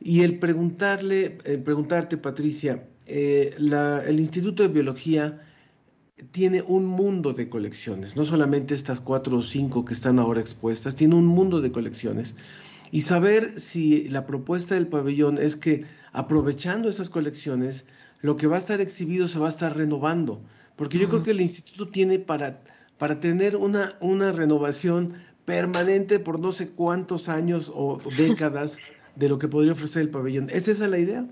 [0.00, 5.40] Y el preguntarle, el preguntarte, Patricia, eh, el Instituto de Biología
[6.30, 10.96] tiene un mundo de colecciones, no solamente estas cuatro o cinco que están ahora expuestas,
[10.96, 12.34] tiene un mundo de colecciones.
[12.90, 17.84] Y saber si la propuesta del pabellón es que aprovechando esas colecciones,
[18.20, 20.40] lo que va a estar exhibido se va a estar renovando,
[20.76, 22.62] porque yo creo que el instituto tiene para,
[22.98, 28.78] para tener una, una renovación permanente por no sé cuántos años o décadas
[29.18, 30.48] de lo que podría ofrecer el pabellón.
[30.50, 31.26] ¿Es esa la idea?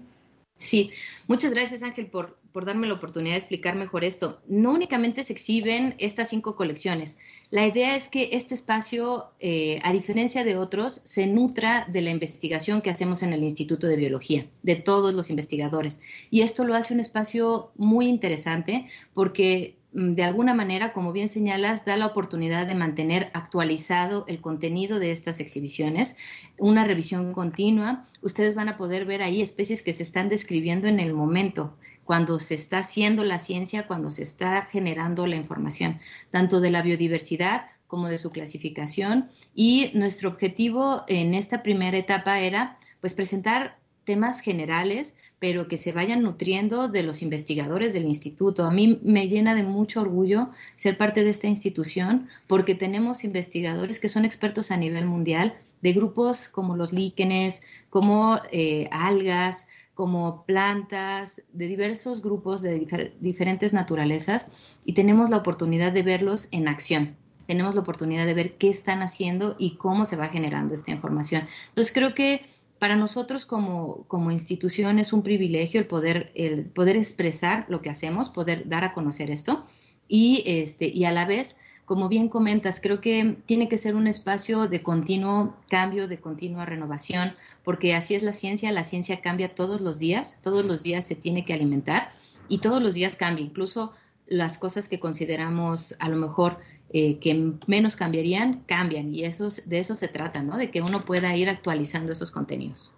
[0.58, 0.90] Sí,
[1.28, 4.40] muchas gracias Ángel por, por darme la oportunidad de explicar mejor esto.
[4.48, 7.18] No únicamente se exhiben estas cinco colecciones.
[7.50, 12.10] La idea es que este espacio, eh, a diferencia de otros, se nutra de la
[12.10, 16.00] investigación que hacemos en el Instituto de Biología, de todos los investigadores.
[16.30, 21.86] Y esto lo hace un espacio muy interesante porque de alguna manera, como bien señalas,
[21.86, 26.18] da la oportunidad de mantener actualizado el contenido de estas exhibiciones,
[26.58, 28.04] una revisión continua.
[28.20, 31.74] Ustedes van a poder ver ahí especies que se están describiendo en el momento,
[32.04, 35.98] cuando se está haciendo la ciencia, cuando se está generando la información,
[36.30, 39.28] tanto de la biodiversidad como de su clasificación.
[39.54, 45.92] Y nuestro objetivo en esta primera etapa era pues presentar temas generales, pero que se
[45.92, 48.64] vayan nutriendo de los investigadores del instituto.
[48.64, 54.00] A mí me llena de mucho orgullo ser parte de esta institución porque tenemos investigadores
[54.00, 60.44] que son expertos a nivel mundial de grupos como los líquenes, como eh, algas, como
[60.46, 62.86] plantas, de diversos grupos de
[63.20, 64.48] diferentes naturalezas
[64.84, 67.16] y tenemos la oportunidad de verlos en acción.
[67.46, 71.46] Tenemos la oportunidad de ver qué están haciendo y cómo se va generando esta información.
[71.68, 72.44] Entonces creo que
[72.78, 77.90] para nosotros como, como, institución es un privilegio el poder, el poder expresar lo que
[77.90, 79.66] hacemos, poder dar a conocer esto.
[80.08, 81.56] Y, este, y a la vez
[81.86, 86.66] como bien comentas, creo que tiene que ser un espacio de continuo cambio, de continua
[86.66, 91.06] renovación, porque así es la ciencia, la ciencia cambia todos los días, todos los días
[91.06, 92.10] se tiene que alimentar
[92.48, 93.92] y todos los días cambia, incluso
[94.26, 96.58] las cosas que consideramos a lo mejor
[96.98, 100.56] eh, que menos cambiarían, cambian y eso, de eso se trata, ¿no?
[100.56, 102.94] De que uno pueda ir actualizando esos contenidos.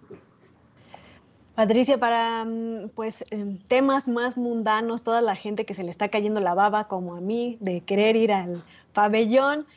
[1.53, 6.07] Patricia, para mm, pues em, temas más mundanos, toda la gente que se le está
[6.07, 9.67] cayendo la baba, como a mí, de querer ir al pabellón,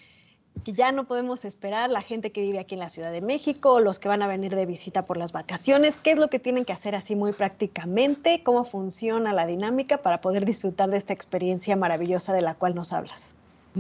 [0.65, 3.81] que ya no podemos esperar, la gente que vive aquí en la Ciudad de México,
[3.81, 6.65] los que van a venir de visita por las vacaciones, ¿qué es lo que tienen
[6.65, 8.45] que hacer así muy prácticamente?
[8.45, 12.93] ¿Cómo funciona la dinámica para poder disfrutar de esta experiencia maravillosa de la cual nos
[12.93, 13.35] hablas?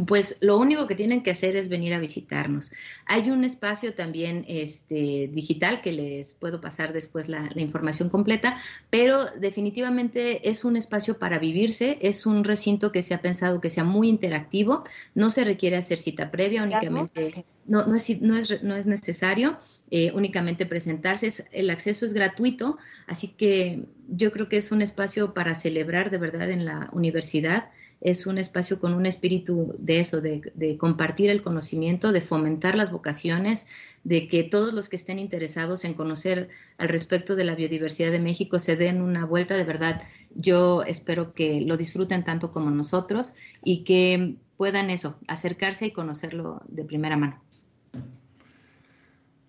[0.06, 2.72] Pues lo único que tienen que hacer es venir a visitarnos.
[3.04, 9.26] Hay un espacio también este, digital que les puedo pasar después la, información completa, pero
[9.38, 13.84] definitivamente es un espacio para vivirse, es un recinto que se ha pensado que sea
[13.84, 14.82] muy interactivo,
[15.14, 19.58] no se requiere hacer cita previa, únicamente no, no, es, no, es, no es necesario.
[19.94, 21.30] Eh, únicamente presentarse.
[21.52, 26.16] El acceso es gratuito, así que yo creo que es un espacio para celebrar de
[26.16, 27.68] verdad en la universidad
[28.02, 32.90] es un espacio con un espíritu de eso, de, compartir el conocimiento, de fomentar las
[32.90, 33.68] vocaciones,
[34.02, 36.48] de que todos los que estén interesados en conocer
[36.78, 39.56] al respecto de la biodiversidad de México se den una vuelta.
[39.56, 40.02] De verdad,
[40.34, 46.60] yo espero que lo disfruten tanto como nosotros y que puedan eso, acercarse y conocerlo
[46.66, 47.40] de primera mano.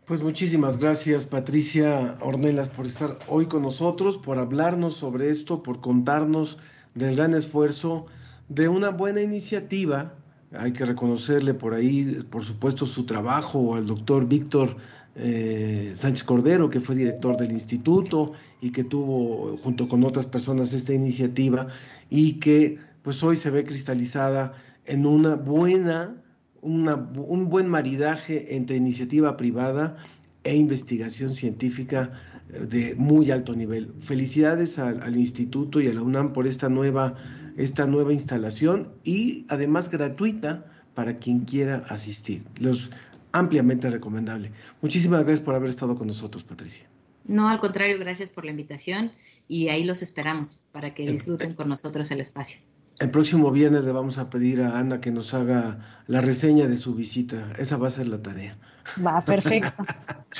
[0.05, 5.81] Pues muchísimas gracias Patricia Ornelas por estar hoy con nosotros, por hablarnos sobre esto, por
[5.81, 6.59] contarnos
[6.93, 8.05] del gran esfuerzo
[8.49, 10.13] de una buena iniciativa.
[10.53, 14.77] Hay que reconocerle por ahí, por supuesto, su trabajo al doctor Víctor
[15.15, 20.73] eh, Sánchez Cordero, que fue director del instituto y que tuvo junto con otras personas
[20.73, 21.67] esta iniciativa
[22.09, 24.53] y que pues hoy se ve cristalizada
[24.85, 26.15] en una buena,
[26.61, 29.97] una, un buen maridaje entre iniciativa privada
[30.43, 32.11] e investigación científica
[32.49, 33.93] eh, de muy alto nivel.
[33.99, 37.15] Felicidades al, al instituto y a la UNAM por esta nueva
[37.57, 42.43] esta nueva instalación y además gratuita para quien quiera asistir.
[42.59, 42.91] Los
[43.31, 44.51] ampliamente recomendable.
[44.81, 46.87] Muchísimas gracias por haber estado con nosotros, Patricia.
[47.25, 49.11] No, al contrario, gracias por la invitación
[49.47, 52.59] y ahí los esperamos para que disfruten con nosotros el espacio.
[52.99, 56.77] El próximo viernes le vamos a pedir a Ana que nos haga la reseña de
[56.77, 57.51] su visita.
[57.57, 58.57] Esa va a ser la tarea.
[59.03, 59.83] Va, perfecto.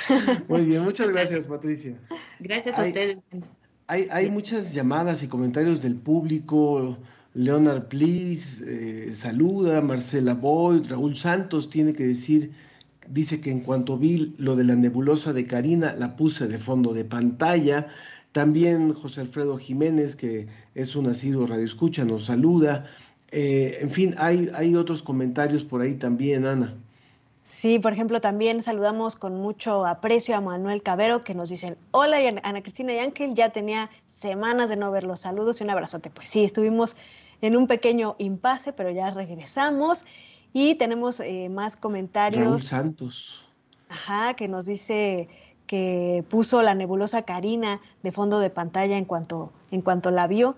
[0.48, 1.98] Muy bien, muchas gracias, Patricia.
[2.38, 3.18] Gracias a ustedes.
[3.86, 6.96] Hay, muchas llamadas y comentarios del público.
[7.34, 12.52] Leonard Please eh, saluda, Marcela Boyd, Raúl Santos tiene que decir,
[13.08, 16.94] dice que en cuanto vi lo de la nebulosa de Karina, la puse de fondo
[16.94, 17.88] de pantalla.
[18.32, 22.86] También José Alfredo Jiménez, que es un asiduo radioescucha, nos saluda.
[23.32, 26.74] Eh, en fin, hay, hay otros comentarios por ahí también, Ana.
[27.44, 32.16] Sí, por ejemplo, también saludamos con mucho aprecio a Manuel Cabero que nos dice, hola
[32.42, 36.08] Ana Cristina y Ángel, ya tenía semanas de no ver los saludos y un abrazote.
[36.08, 36.96] Pues sí, estuvimos
[37.42, 40.06] en un pequeño impasse, pero ya regresamos
[40.54, 42.46] y tenemos eh, más comentarios.
[42.46, 43.42] Raúl Santos.
[43.90, 45.28] Ajá, que nos dice
[45.66, 50.56] que puso la nebulosa Karina de fondo de pantalla en cuanto, en cuanto la vio.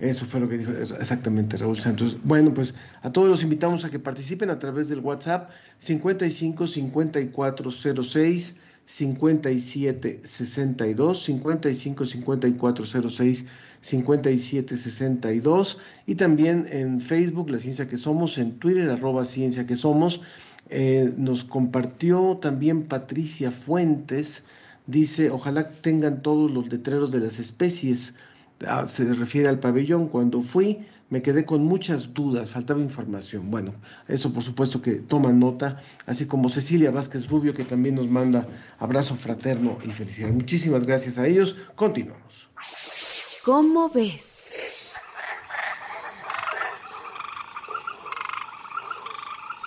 [0.00, 2.16] Eso fue lo que dijo exactamente Raúl Santos.
[2.24, 8.56] Bueno, pues a todos los invitamos a que participen a través del WhatsApp 55 5406
[8.86, 13.44] 57 62 55 5406
[13.82, 19.76] 57 62 y también en Facebook La Ciencia que Somos, en Twitter arroba Ciencia que
[19.76, 20.22] Somos.
[20.70, 24.44] Eh, nos compartió también Patricia Fuentes,
[24.86, 28.14] dice, ojalá tengan todos los letreros de las especies
[28.86, 30.08] Se refiere al pabellón.
[30.08, 30.78] Cuando fui
[31.10, 33.50] me quedé con muchas dudas, faltaba información.
[33.50, 33.74] Bueno,
[34.06, 38.46] eso por supuesto que toma nota, así como Cecilia Vázquez Rubio, que también nos manda
[38.78, 40.30] abrazo fraterno y felicidad.
[40.30, 41.56] Muchísimas gracias a ellos.
[41.74, 42.48] Continuamos.
[43.44, 44.29] ¿Cómo ves?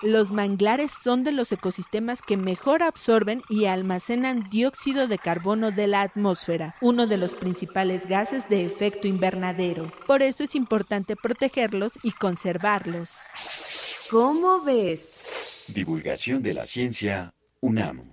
[0.04, 5.88] Los manglares son de los ecosistemas que mejor absorben y almacenan dióxido de carbono de
[5.88, 9.89] la atmósfera, uno de los principales gases de efecto invernadero.
[10.06, 13.12] Por eso es importante protegerlos y conservarlos.
[14.12, 15.66] ¿Cómo ves?
[15.74, 18.04] Divulgación de la ciencia UNAM.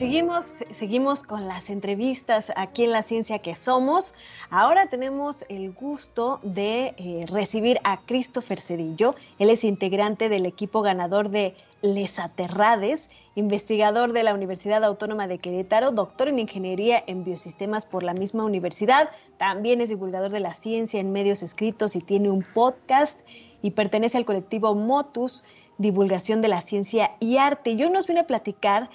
[0.00, 4.14] Seguimos, seguimos con las entrevistas aquí en La Ciencia que Somos.
[4.48, 9.14] Ahora tenemos el gusto de eh, recibir a Christopher Cedillo.
[9.38, 15.36] Él es integrante del equipo ganador de Les Aterrades, investigador de la Universidad Autónoma de
[15.36, 19.10] Querétaro, doctor en Ingeniería en Biosistemas por la misma universidad.
[19.36, 23.20] También es divulgador de la ciencia en medios escritos y tiene un podcast
[23.60, 25.44] y pertenece al colectivo Motus,
[25.76, 27.76] Divulgación de la Ciencia y Arte.
[27.76, 28.88] Yo nos vine a platicar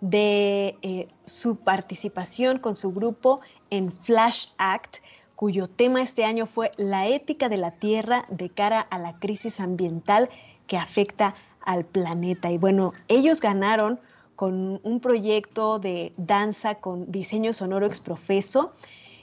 [0.00, 3.40] de eh, su participación con su grupo
[3.70, 4.96] en Flash Act,
[5.36, 9.60] cuyo tema este año fue la ética de la Tierra de cara a la crisis
[9.60, 10.28] ambiental
[10.66, 12.50] que afecta al planeta.
[12.50, 14.00] Y bueno, ellos ganaron
[14.36, 18.72] con un proyecto de danza con diseño sonoro exprofeso,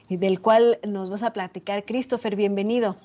[0.09, 1.85] del cual nos vas a platicar.
[1.85, 2.95] Christopher, bienvenido.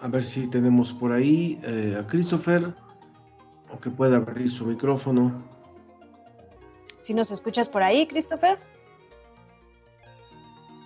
[0.00, 2.74] A ver si tenemos por ahí eh, a Christopher,
[3.80, 5.32] que pueda abrir su micrófono.
[7.02, 8.58] Si nos escuchas por ahí, Christopher.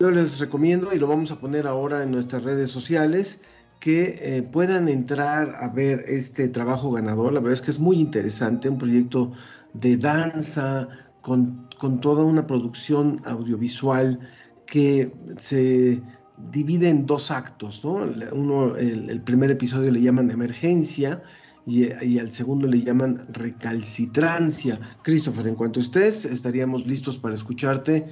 [0.01, 3.39] Yo les recomiendo, y lo vamos a poner ahora en nuestras redes sociales,
[3.81, 7.33] que eh, puedan entrar a ver este trabajo ganador.
[7.33, 9.33] La verdad es que es muy interesante, un proyecto
[9.75, 10.89] de danza
[11.21, 11.69] con,
[12.01, 14.19] toda una producción audiovisual
[14.67, 16.03] que se
[16.51, 18.07] divide en dos actos, ¿no?
[18.33, 21.23] Uno, el primer episodio le llaman Emergencia,
[21.67, 24.79] y, al segundo le llaman recalcitrancia.
[25.03, 28.07] Christopher, en cuanto estés, estaríamos listos para escucharte.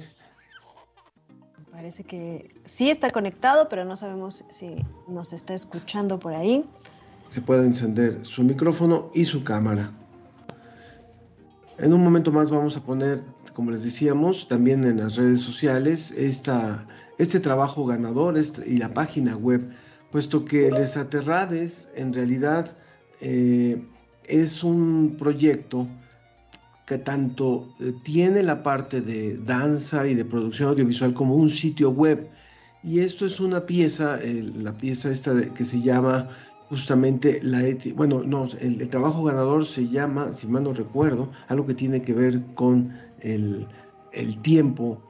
[1.71, 4.75] Parece que sí está conectado, pero no sabemos si
[5.07, 6.65] nos está escuchando por ahí.
[7.33, 9.91] Que pueda encender su micrófono y su cámara.
[11.77, 13.21] En un momento más vamos a poner,
[13.53, 16.85] como les decíamos, también en las redes sociales esta,
[17.17, 19.69] este trabajo ganador este, y la página web,
[20.11, 22.77] puesto que Les Aterrades en realidad
[23.27, 23.81] eh,
[24.25, 25.87] es un proyecto
[26.85, 31.89] que tanto eh, tiene la parte de danza y de producción audiovisual como un sitio
[31.89, 32.29] web.
[32.83, 36.29] Y esto es una pieza, la pieza esta que se llama
[36.69, 37.63] justamente la
[37.95, 42.13] bueno, no, el, trabajo ganador se llama, si mal no recuerdo, algo que tiene que
[42.13, 43.67] ver con el,
[44.43, 45.01] tiempo,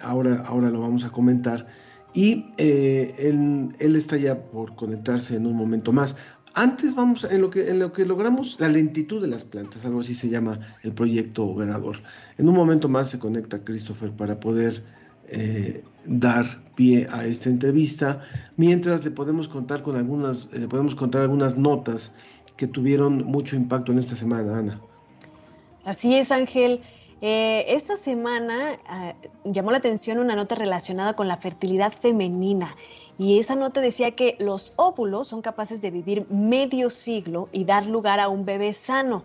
[0.00, 1.66] ahora, ahora lo vamos a comentar,
[2.12, 6.16] y eh, él, está ya por conectarse en un momento más.
[6.54, 10.00] Antes vamos en lo que en lo que logramos la lentitud de las plantas, algo
[10.00, 11.98] así se llama el proyecto ganador.
[12.38, 14.82] En un momento más se conecta Christopher para poder
[15.28, 18.22] eh, dar pie a esta entrevista,
[18.56, 22.10] mientras le podemos contar con algunas, le podemos contar algunas notas
[22.56, 24.80] que tuvieron mucho impacto en esta semana, Ana.
[25.84, 26.80] Así es, Ángel.
[27.22, 29.14] Eh, esta semana ah,
[29.44, 32.74] llamó la atención una nota relacionada con la fertilidad femenina
[33.18, 37.84] y esa nota decía que los óvulos son capaces de vivir medio siglo y dar
[37.84, 39.24] lugar a un bebé sano.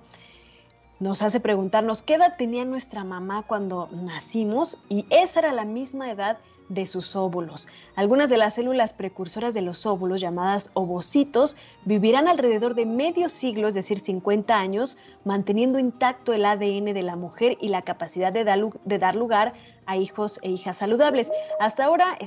[0.99, 6.11] Nos hace preguntarnos qué edad tenía nuestra mamá cuando nacimos y esa era la misma
[6.11, 6.37] edad
[6.69, 7.67] de sus óvulos.
[7.95, 13.67] Algunas de las células precursoras de los óvulos, llamadas ovocitos, vivirán alrededor de medio siglo,
[13.67, 18.43] es decir, 50 años, manteniendo intacto el ADN de la mujer y la capacidad de
[18.43, 19.53] dar, lugar
[19.85, 21.31] a hijos e hijas saludables.
[21.59, 22.17] Hasta ahora,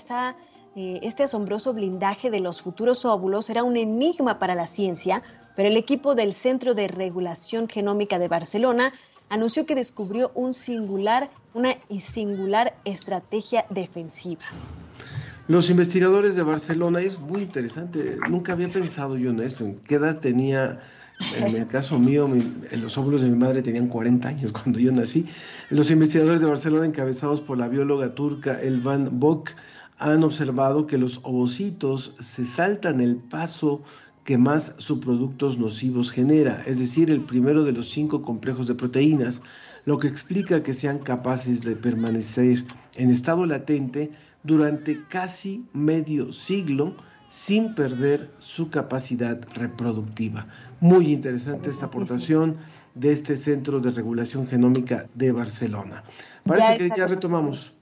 [0.74, 5.22] eh, este asombroso blindaje de los futuros óvulos era un enigma para la ciencia,
[5.56, 8.92] pero el equipo del Centro de Regulación Genómica de Barcelona
[9.28, 14.42] anunció que descubrió un singular, una singular estrategia defensiva.
[15.48, 19.94] Los investigadores de Barcelona, es muy interesante, nunca había pensado yo en esto, en qué
[19.94, 20.80] edad tenía,
[21.36, 22.28] en el caso mío,
[22.72, 25.26] los óvulos de mi madre tenían 40 años cuando yo nací.
[25.70, 29.50] Los investigadores de Barcelona, encabezados por la bióloga turca Elvan Bok,
[29.98, 33.82] han observado que los ovocitos se saltan el paso
[34.28, 39.40] que más subproductos nocivos genera, es decir, el primero de los cinco complejos de proteínas,
[39.86, 42.62] lo que explica que sean capaces de permanecer
[42.96, 44.10] en estado latente
[44.42, 46.94] durante casi medio siglo
[47.30, 50.46] sin perder su capacidad reproductiva.
[50.80, 52.58] Muy interesante esta aportación
[52.94, 56.04] de este Centro de Regulación Genómica de Barcelona.
[56.44, 57.78] Parece que ya retomamos.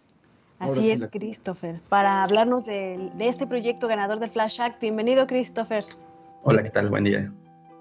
[0.61, 1.81] Así es, Christopher.
[1.89, 4.81] Para hablarnos de, este proyecto ganador del Flash Act.
[4.81, 5.85] Bienvenido, Christopher.
[6.49, 6.91] Hola, ¿qué tal?
[6.91, 7.29] Buen día.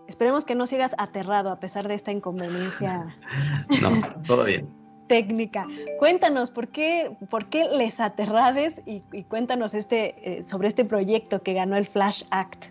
[0.08, 3.16] Esperemos que no sigas aterrado a pesar de esta inconveniencia.
[3.80, 3.92] no,
[4.26, 4.68] todo bien.
[5.08, 5.68] técnica.
[6.00, 11.54] Cuéntanos, ¿por qué, por qué les aterrades y, cuéntanos este, eh, sobre este proyecto que
[11.54, 12.66] ganó el Flash Act?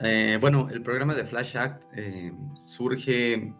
[0.00, 2.32] Eh, bueno, el programa de Flash Act eh,
[2.64, 3.52] surge,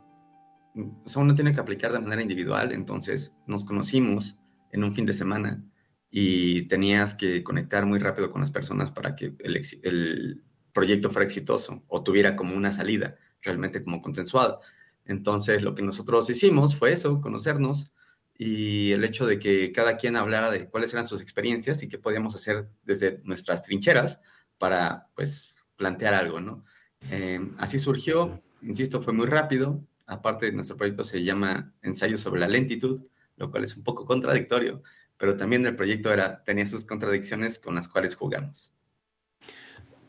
[1.04, 4.38] o sea, uno tiene que aplicar de manera individual, entonces nos conocimos
[4.72, 5.62] en un fin de semana
[6.10, 10.42] y tenías que conectar muy rápido con las personas para que el,
[10.72, 14.60] proyecto fuera exitoso o tuviera como una salida realmente como consensuada.
[15.04, 17.92] Entonces, lo que nosotros hicimos fue eso, conocernos,
[18.36, 21.98] y el hecho de que cada quien hablara de cuáles eran sus experiencias y qué
[21.98, 24.20] podíamos hacer desde nuestras trincheras
[24.56, 26.64] para, pues, plantear algo, ¿no?
[27.10, 29.84] Eh, así surgió, insisto, fue muy rápido.
[30.06, 33.02] Aparte, nuestro proyecto se llama Ensayo sobre la lentitud,
[33.36, 34.82] lo cual es un poco contradictorio,
[35.16, 38.74] pero también el proyecto era, tenía sus contradicciones con las cuales jugamos.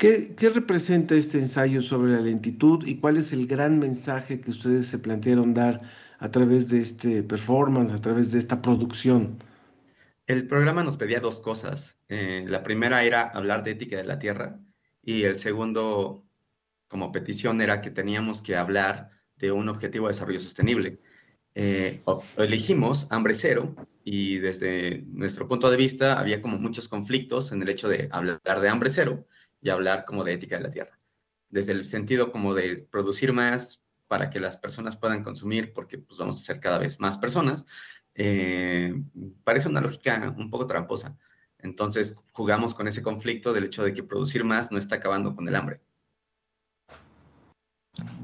[0.01, 4.49] ¿Qué, ¿Qué, representa este ensayo sobre la lentitud y cuál es el gran mensaje que
[4.49, 5.81] ustedes se plantearon dar
[6.17, 9.37] a través de este performance, a través de esta producción?
[10.25, 11.99] El programa nos pedía dos cosas.
[12.09, 14.57] Eh, la primera era hablar de ética de la Tierra
[15.03, 16.25] y el segundo,
[16.87, 20.97] como petición, era que teníamos que hablar de un objetivo de desarrollo sostenible.
[21.53, 22.01] Eh,
[22.37, 27.69] elegimos hambre cero y desde nuestro punto de vista había como muchos conflictos en el
[27.69, 29.27] hecho de hablar de hambre cero
[29.61, 30.99] y hablar como de ética de la tierra.
[31.49, 36.17] Desde el sentido como de producir más para que las personas puedan consumir, porque pues
[36.17, 37.65] vamos a ser cada vez más personas,
[38.15, 38.93] eh,
[39.43, 41.17] parece una lógica un poco tramposa.
[41.59, 45.47] Entonces jugamos con ese conflicto del hecho de que producir más no está acabando con
[45.47, 45.79] el hambre.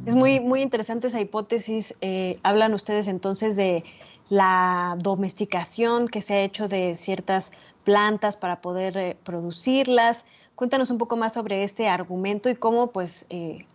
[0.06, 1.94] Es muy, muy interesante esa hipótesis.
[2.02, 3.84] Eh, hablan ustedes entonces de
[4.30, 10.26] la domesticación que se ha hecho de ciertas plantas para poder eh, producirlas.
[10.58, 13.68] Cuéntanos un poco más sobre este argumento y cómo pues eh,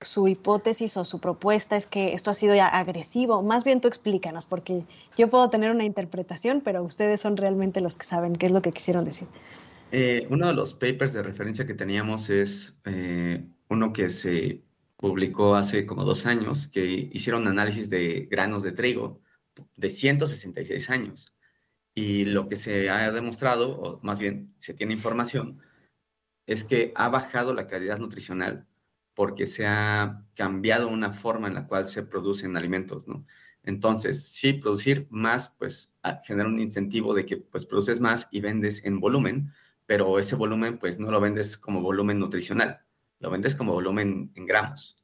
[0.00, 3.40] su hipótesis o su propuesta es que esto ha sido ya agresivo.
[3.44, 4.82] Más bien tú explícanos, porque
[5.16, 8.62] yo puedo tener una interpretación, pero ustedes son realmente los que saben qué es lo
[8.62, 9.28] que quisieron decir.
[9.92, 14.60] Eh, uno de los papers de referencia que teníamos es eh, uno que se
[14.96, 19.20] publicó hace como dos años, que hicieron análisis de granos de trigo
[19.76, 21.32] de 166 años.
[21.94, 25.60] Y lo que se ha demostrado, o más bien se tiene información,
[26.46, 28.66] es que ha bajado la calidad nutricional
[29.14, 33.24] porque se ha cambiado una forma en la cual se producen alimentos, ¿no?
[33.62, 38.84] Entonces, sí, producir más, pues genera un incentivo de que pues produces más y vendes
[38.84, 39.52] en volumen,
[39.86, 42.80] pero ese volumen pues no lo vendes como volumen nutricional,
[43.20, 45.02] lo vendes como volumen en gramos.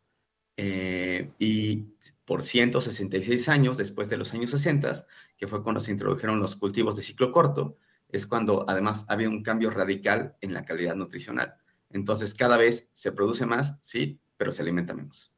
[0.57, 1.86] Eh, y
[2.26, 5.07] por 166 años, después de los años 60,
[5.38, 7.78] que fue cuando se introdujeron los cultivos de ciclo corto,
[8.13, 11.55] es cuando además ha habido un cambio radical en la calidad nutricional.
[11.91, 15.33] Entonces, cada vez se produce más, sí, pero se alimenta menos.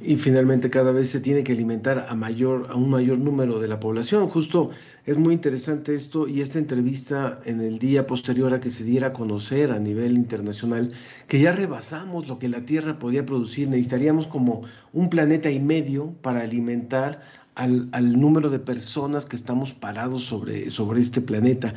[0.00, 3.68] Y finalmente cada vez se tiene que alimentar a mayor a un mayor número de
[3.68, 4.28] la población.
[4.28, 4.70] Justo
[5.04, 9.08] es muy interesante esto y esta entrevista en el día posterior a que se diera
[9.08, 10.92] a conocer a nivel internacional
[11.28, 13.68] que ya rebasamos lo que la Tierra podía producir.
[13.68, 14.62] Necesitaríamos como
[14.92, 17.20] un planeta y medio para alimentar
[17.54, 21.74] al, al, número de personas que estamos parados sobre, sobre este planeta.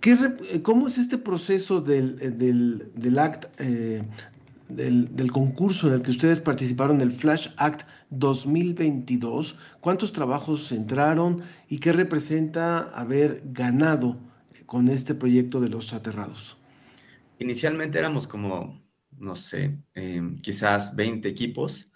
[0.00, 0.16] ¿Qué,
[0.62, 4.02] ¿Cómo es este proceso del, del, del ACT, eh,
[4.68, 9.56] del, del, concurso en el que ustedes participaron, el Flash Act 2022?
[9.80, 14.18] ¿Cuántos trabajos entraron y qué representa haber ganado
[14.66, 16.56] con este proyecto de los aterrados?
[17.38, 18.80] Inicialmente éramos como,
[19.18, 21.90] no sé, eh, quizás 20 equipos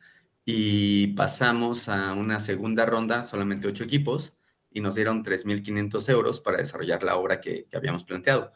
[0.52, 4.34] y pasamos a una segunda ronda, solamente ocho equipos,
[4.72, 8.52] y nos dieron 3.500 euros para desarrollar la obra que, habíamos planteado.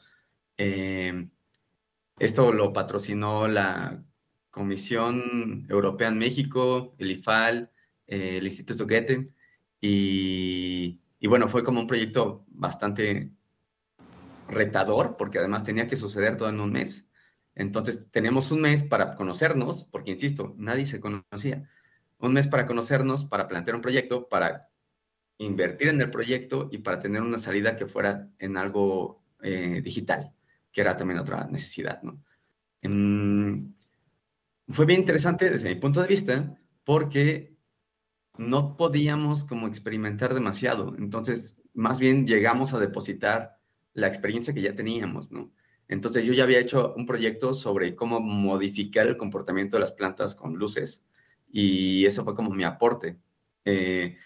[0.59, 1.28] Eh,
[2.18, 4.03] esto lo patrocinó la
[4.51, 7.70] Comisión Europea en México, el IFAL,
[8.09, 9.30] eh, el Instituto Goethe,
[9.80, 13.30] y, y bueno, fue como un proyecto bastante
[14.49, 17.09] retador, porque además tenía que suceder todo en un mes.
[17.55, 21.68] Entonces, tenemos un mes para conocernos, porque, insisto, nadie se conocía.
[22.25, 24.70] Un mes para conocernos, para plantear un proyecto, para
[25.37, 30.33] invertir en el proyecto y para tener una salida que fuera en algo eh, digital,
[30.72, 32.01] que era también otra necesidad.
[32.81, 33.75] Mm,
[34.68, 37.59] fue bien interesante desde mi punto de vista porque
[38.39, 43.59] no podíamos como experimentar demasiado, entonces más bien llegamos a depositar
[43.93, 45.53] la experiencia que ya teníamos, ¿no?
[45.89, 50.35] Entonces yo ya había hecho un proyecto sobre cómo modificar el comportamiento de las plantas
[50.35, 51.05] con luces
[51.57, 53.17] y eso fue como mi aporte.
[53.65, 54.19] Eh,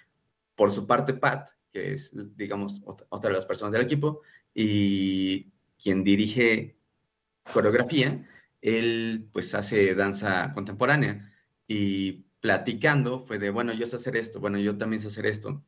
[0.54, 4.22] por su parte, Pat, que es, digamos, otra de las personas del equipo
[4.54, 6.78] y quien dirige
[7.52, 8.26] coreografía,
[8.62, 11.30] él pues hace danza contemporánea
[11.66, 15.62] y platicando fue de, bueno, yo sé hacer esto, bueno, yo también sé hacer esto.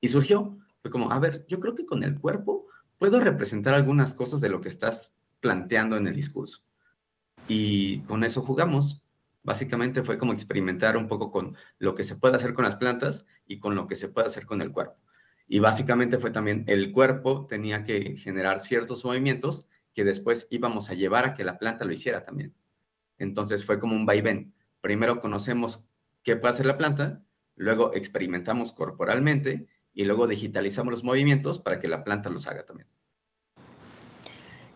[0.00, 4.14] Y surgió, fue como, a ver, yo creo que con el cuerpo puedo representar algunas
[4.14, 6.60] cosas de lo que estás planteando en el discurso.
[7.48, 9.01] Y con eso jugamos
[9.42, 13.26] Básicamente fue como experimentar un poco con lo que se puede hacer con las plantas
[13.46, 14.96] y con lo que se puede hacer con el cuerpo.
[15.48, 20.94] Y básicamente fue también el cuerpo tenía que generar ciertos movimientos que después íbamos a
[20.94, 22.54] llevar a que la planta lo hiciera también.
[23.18, 24.54] Entonces fue como un vaivén.
[24.80, 25.84] Primero conocemos
[26.22, 27.22] qué puede hacer la planta,
[27.56, 32.88] luego experimentamos corporalmente y luego digitalizamos los movimientos para que la planta los haga también.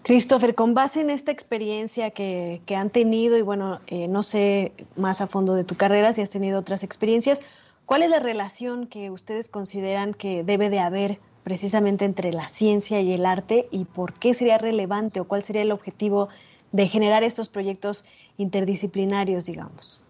[0.07, 5.21] Christopher, con base en esta experiencia que, han tenido, y bueno, eh, no sé más
[5.21, 7.41] a fondo de tu carrera, si has tenido otras experiencias,
[7.87, 13.01] ¿cuál es la relación que ustedes consideran que debe de haber precisamente entre la ciencia
[13.01, 16.29] y el arte y por qué sería relevante o cuál sería el objetivo
[16.71, 18.05] de generar estos proyectos
[18.37, 20.05] interdisciplinarios, digamos?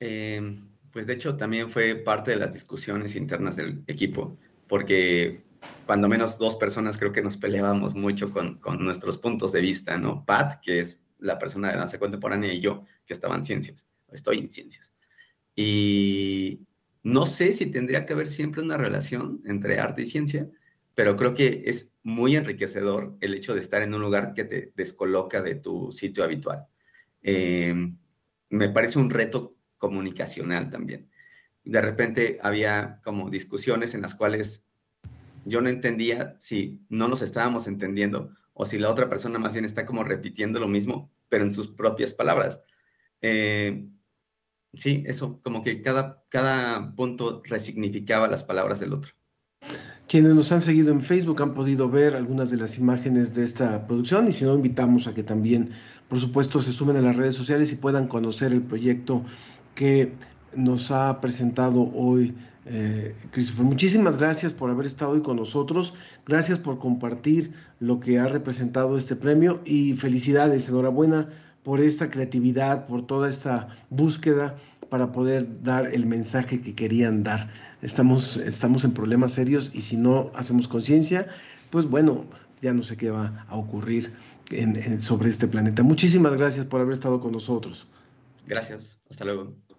[0.00, 0.60] Eh,
[0.92, 4.36] pues de hecho también fue parte de las discusiones internas del equipo,
[4.68, 5.40] porque
[5.86, 9.98] cuando menos dos personas creo que nos peleábamos mucho con, con nuestros puntos de vista,
[9.98, 10.24] ¿no?
[10.24, 14.38] Pat, que es la persona de danza contemporánea, y yo, que estaba en ciencias, estoy
[14.38, 14.94] en ciencias.
[15.54, 16.66] Y
[17.02, 20.48] no sé si tendría que haber siempre una relación entre arte y ciencia,
[20.94, 24.72] pero creo que es muy enriquecedor el hecho de estar en un lugar que te
[24.76, 26.66] descoloca de tu sitio habitual.
[27.22, 27.74] Eh,
[28.50, 31.08] me parece un reto comunicacional también.
[31.64, 34.66] De repente había como discusiones en las cuales
[35.44, 39.64] yo no entendía si no nos estábamos entendiendo o si la otra persona más bien
[39.64, 42.62] está como repitiendo lo mismo, pero en sus propias palabras.
[43.20, 43.86] Eh,
[44.74, 49.12] sí, eso, como que cada, cada punto resignificaba las palabras del otro.
[50.08, 53.86] Quienes nos han seguido en Facebook han podido ver algunas de las imágenes de esta
[53.86, 55.70] producción y si no, invitamos a que también,
[56.08, 59.24] por supuesto, se sumen a las redes sociales y puedan conocer el proyecto
[59.74, 60.12] que
[60.54, 62.34] nos ha presentado hoy
[62.66, 63.64] eh, Christopher.
[63.64, 65.94] Muchísimas gracias por haber estado hoy con nosotros,
[66.26, 71.28] gracias por compartir lo que ha representado este premio y felicidades, enhorabuena
[71.62, 74.56] por esta creatividad, por toda esta búsqueda
[74.88, 77.50] para poder dar el mensaje que querían dar.
[77.80, 81.28] Estamos, estamos en problemas serios y si no hacemos conciencia,
[81.70, 82.26] pues bueno,
[82.60, 84.12] ya no sé qué va a ocurrir
[84.98, 85.82] sobre este planeta.
[85.82, 87.86] Muchísimas gracias por haber estado con nosotros.
[88.46, 89.71] Gracias, hasta luego.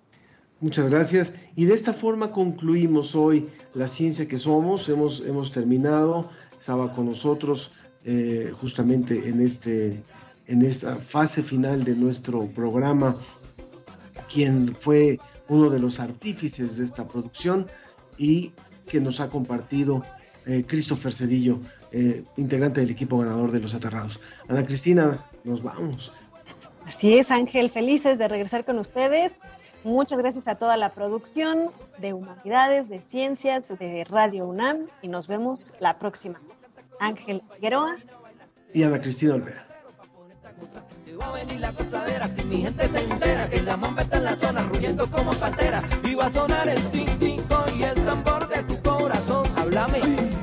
[0.64, 1.34] Muchas gracias.
[1.58, 4.88] Y de esta forma concluimos hoy la ciencia que somos.
[4.88, 6.30] Hemos, hemos terminado.
[6.58, 7.70] Estaba con nosotros
[8.06, 10.02] eh, justamente en, este,
[10.48, 13.18] en esta fase final de nuestro programa,
[14.34, 17.68] quien fue uno de los artífices de esta producción
[18.18, 18.54] y
[18.88, 20.02] que nos ha compartido
[20.46, 21.60] eh, Christopher Cedillo,
[21.92, 24.18] eh, integrante del equipo ganador de los Aterrados.
[24.48, 26.10] Ana Cristina, nos vamos.
[26.86, 29.42] Así es, Ángel, felices de regresar con ustedes.
[29.84, 35.28] Muchas gracias a toda la producción de Humanidades, de Ciencias, de Radio UNAM y nos
[35.28, 36.40] vemos la próxima.
[37.00, 37.98] Ángel Figueroa
[38.74, 39.68] y Ana Cristina Olvera.
[41.20, 44.24] Va a venir la cosadera si mi gente se entera que la mamba está en
[44.24, 47.42] la zona rugiendo como pantera y va a sonar el tin tin
[47.78, 49.46] y el tambor de tu corazón.
[49.58, 50.43] Háblame.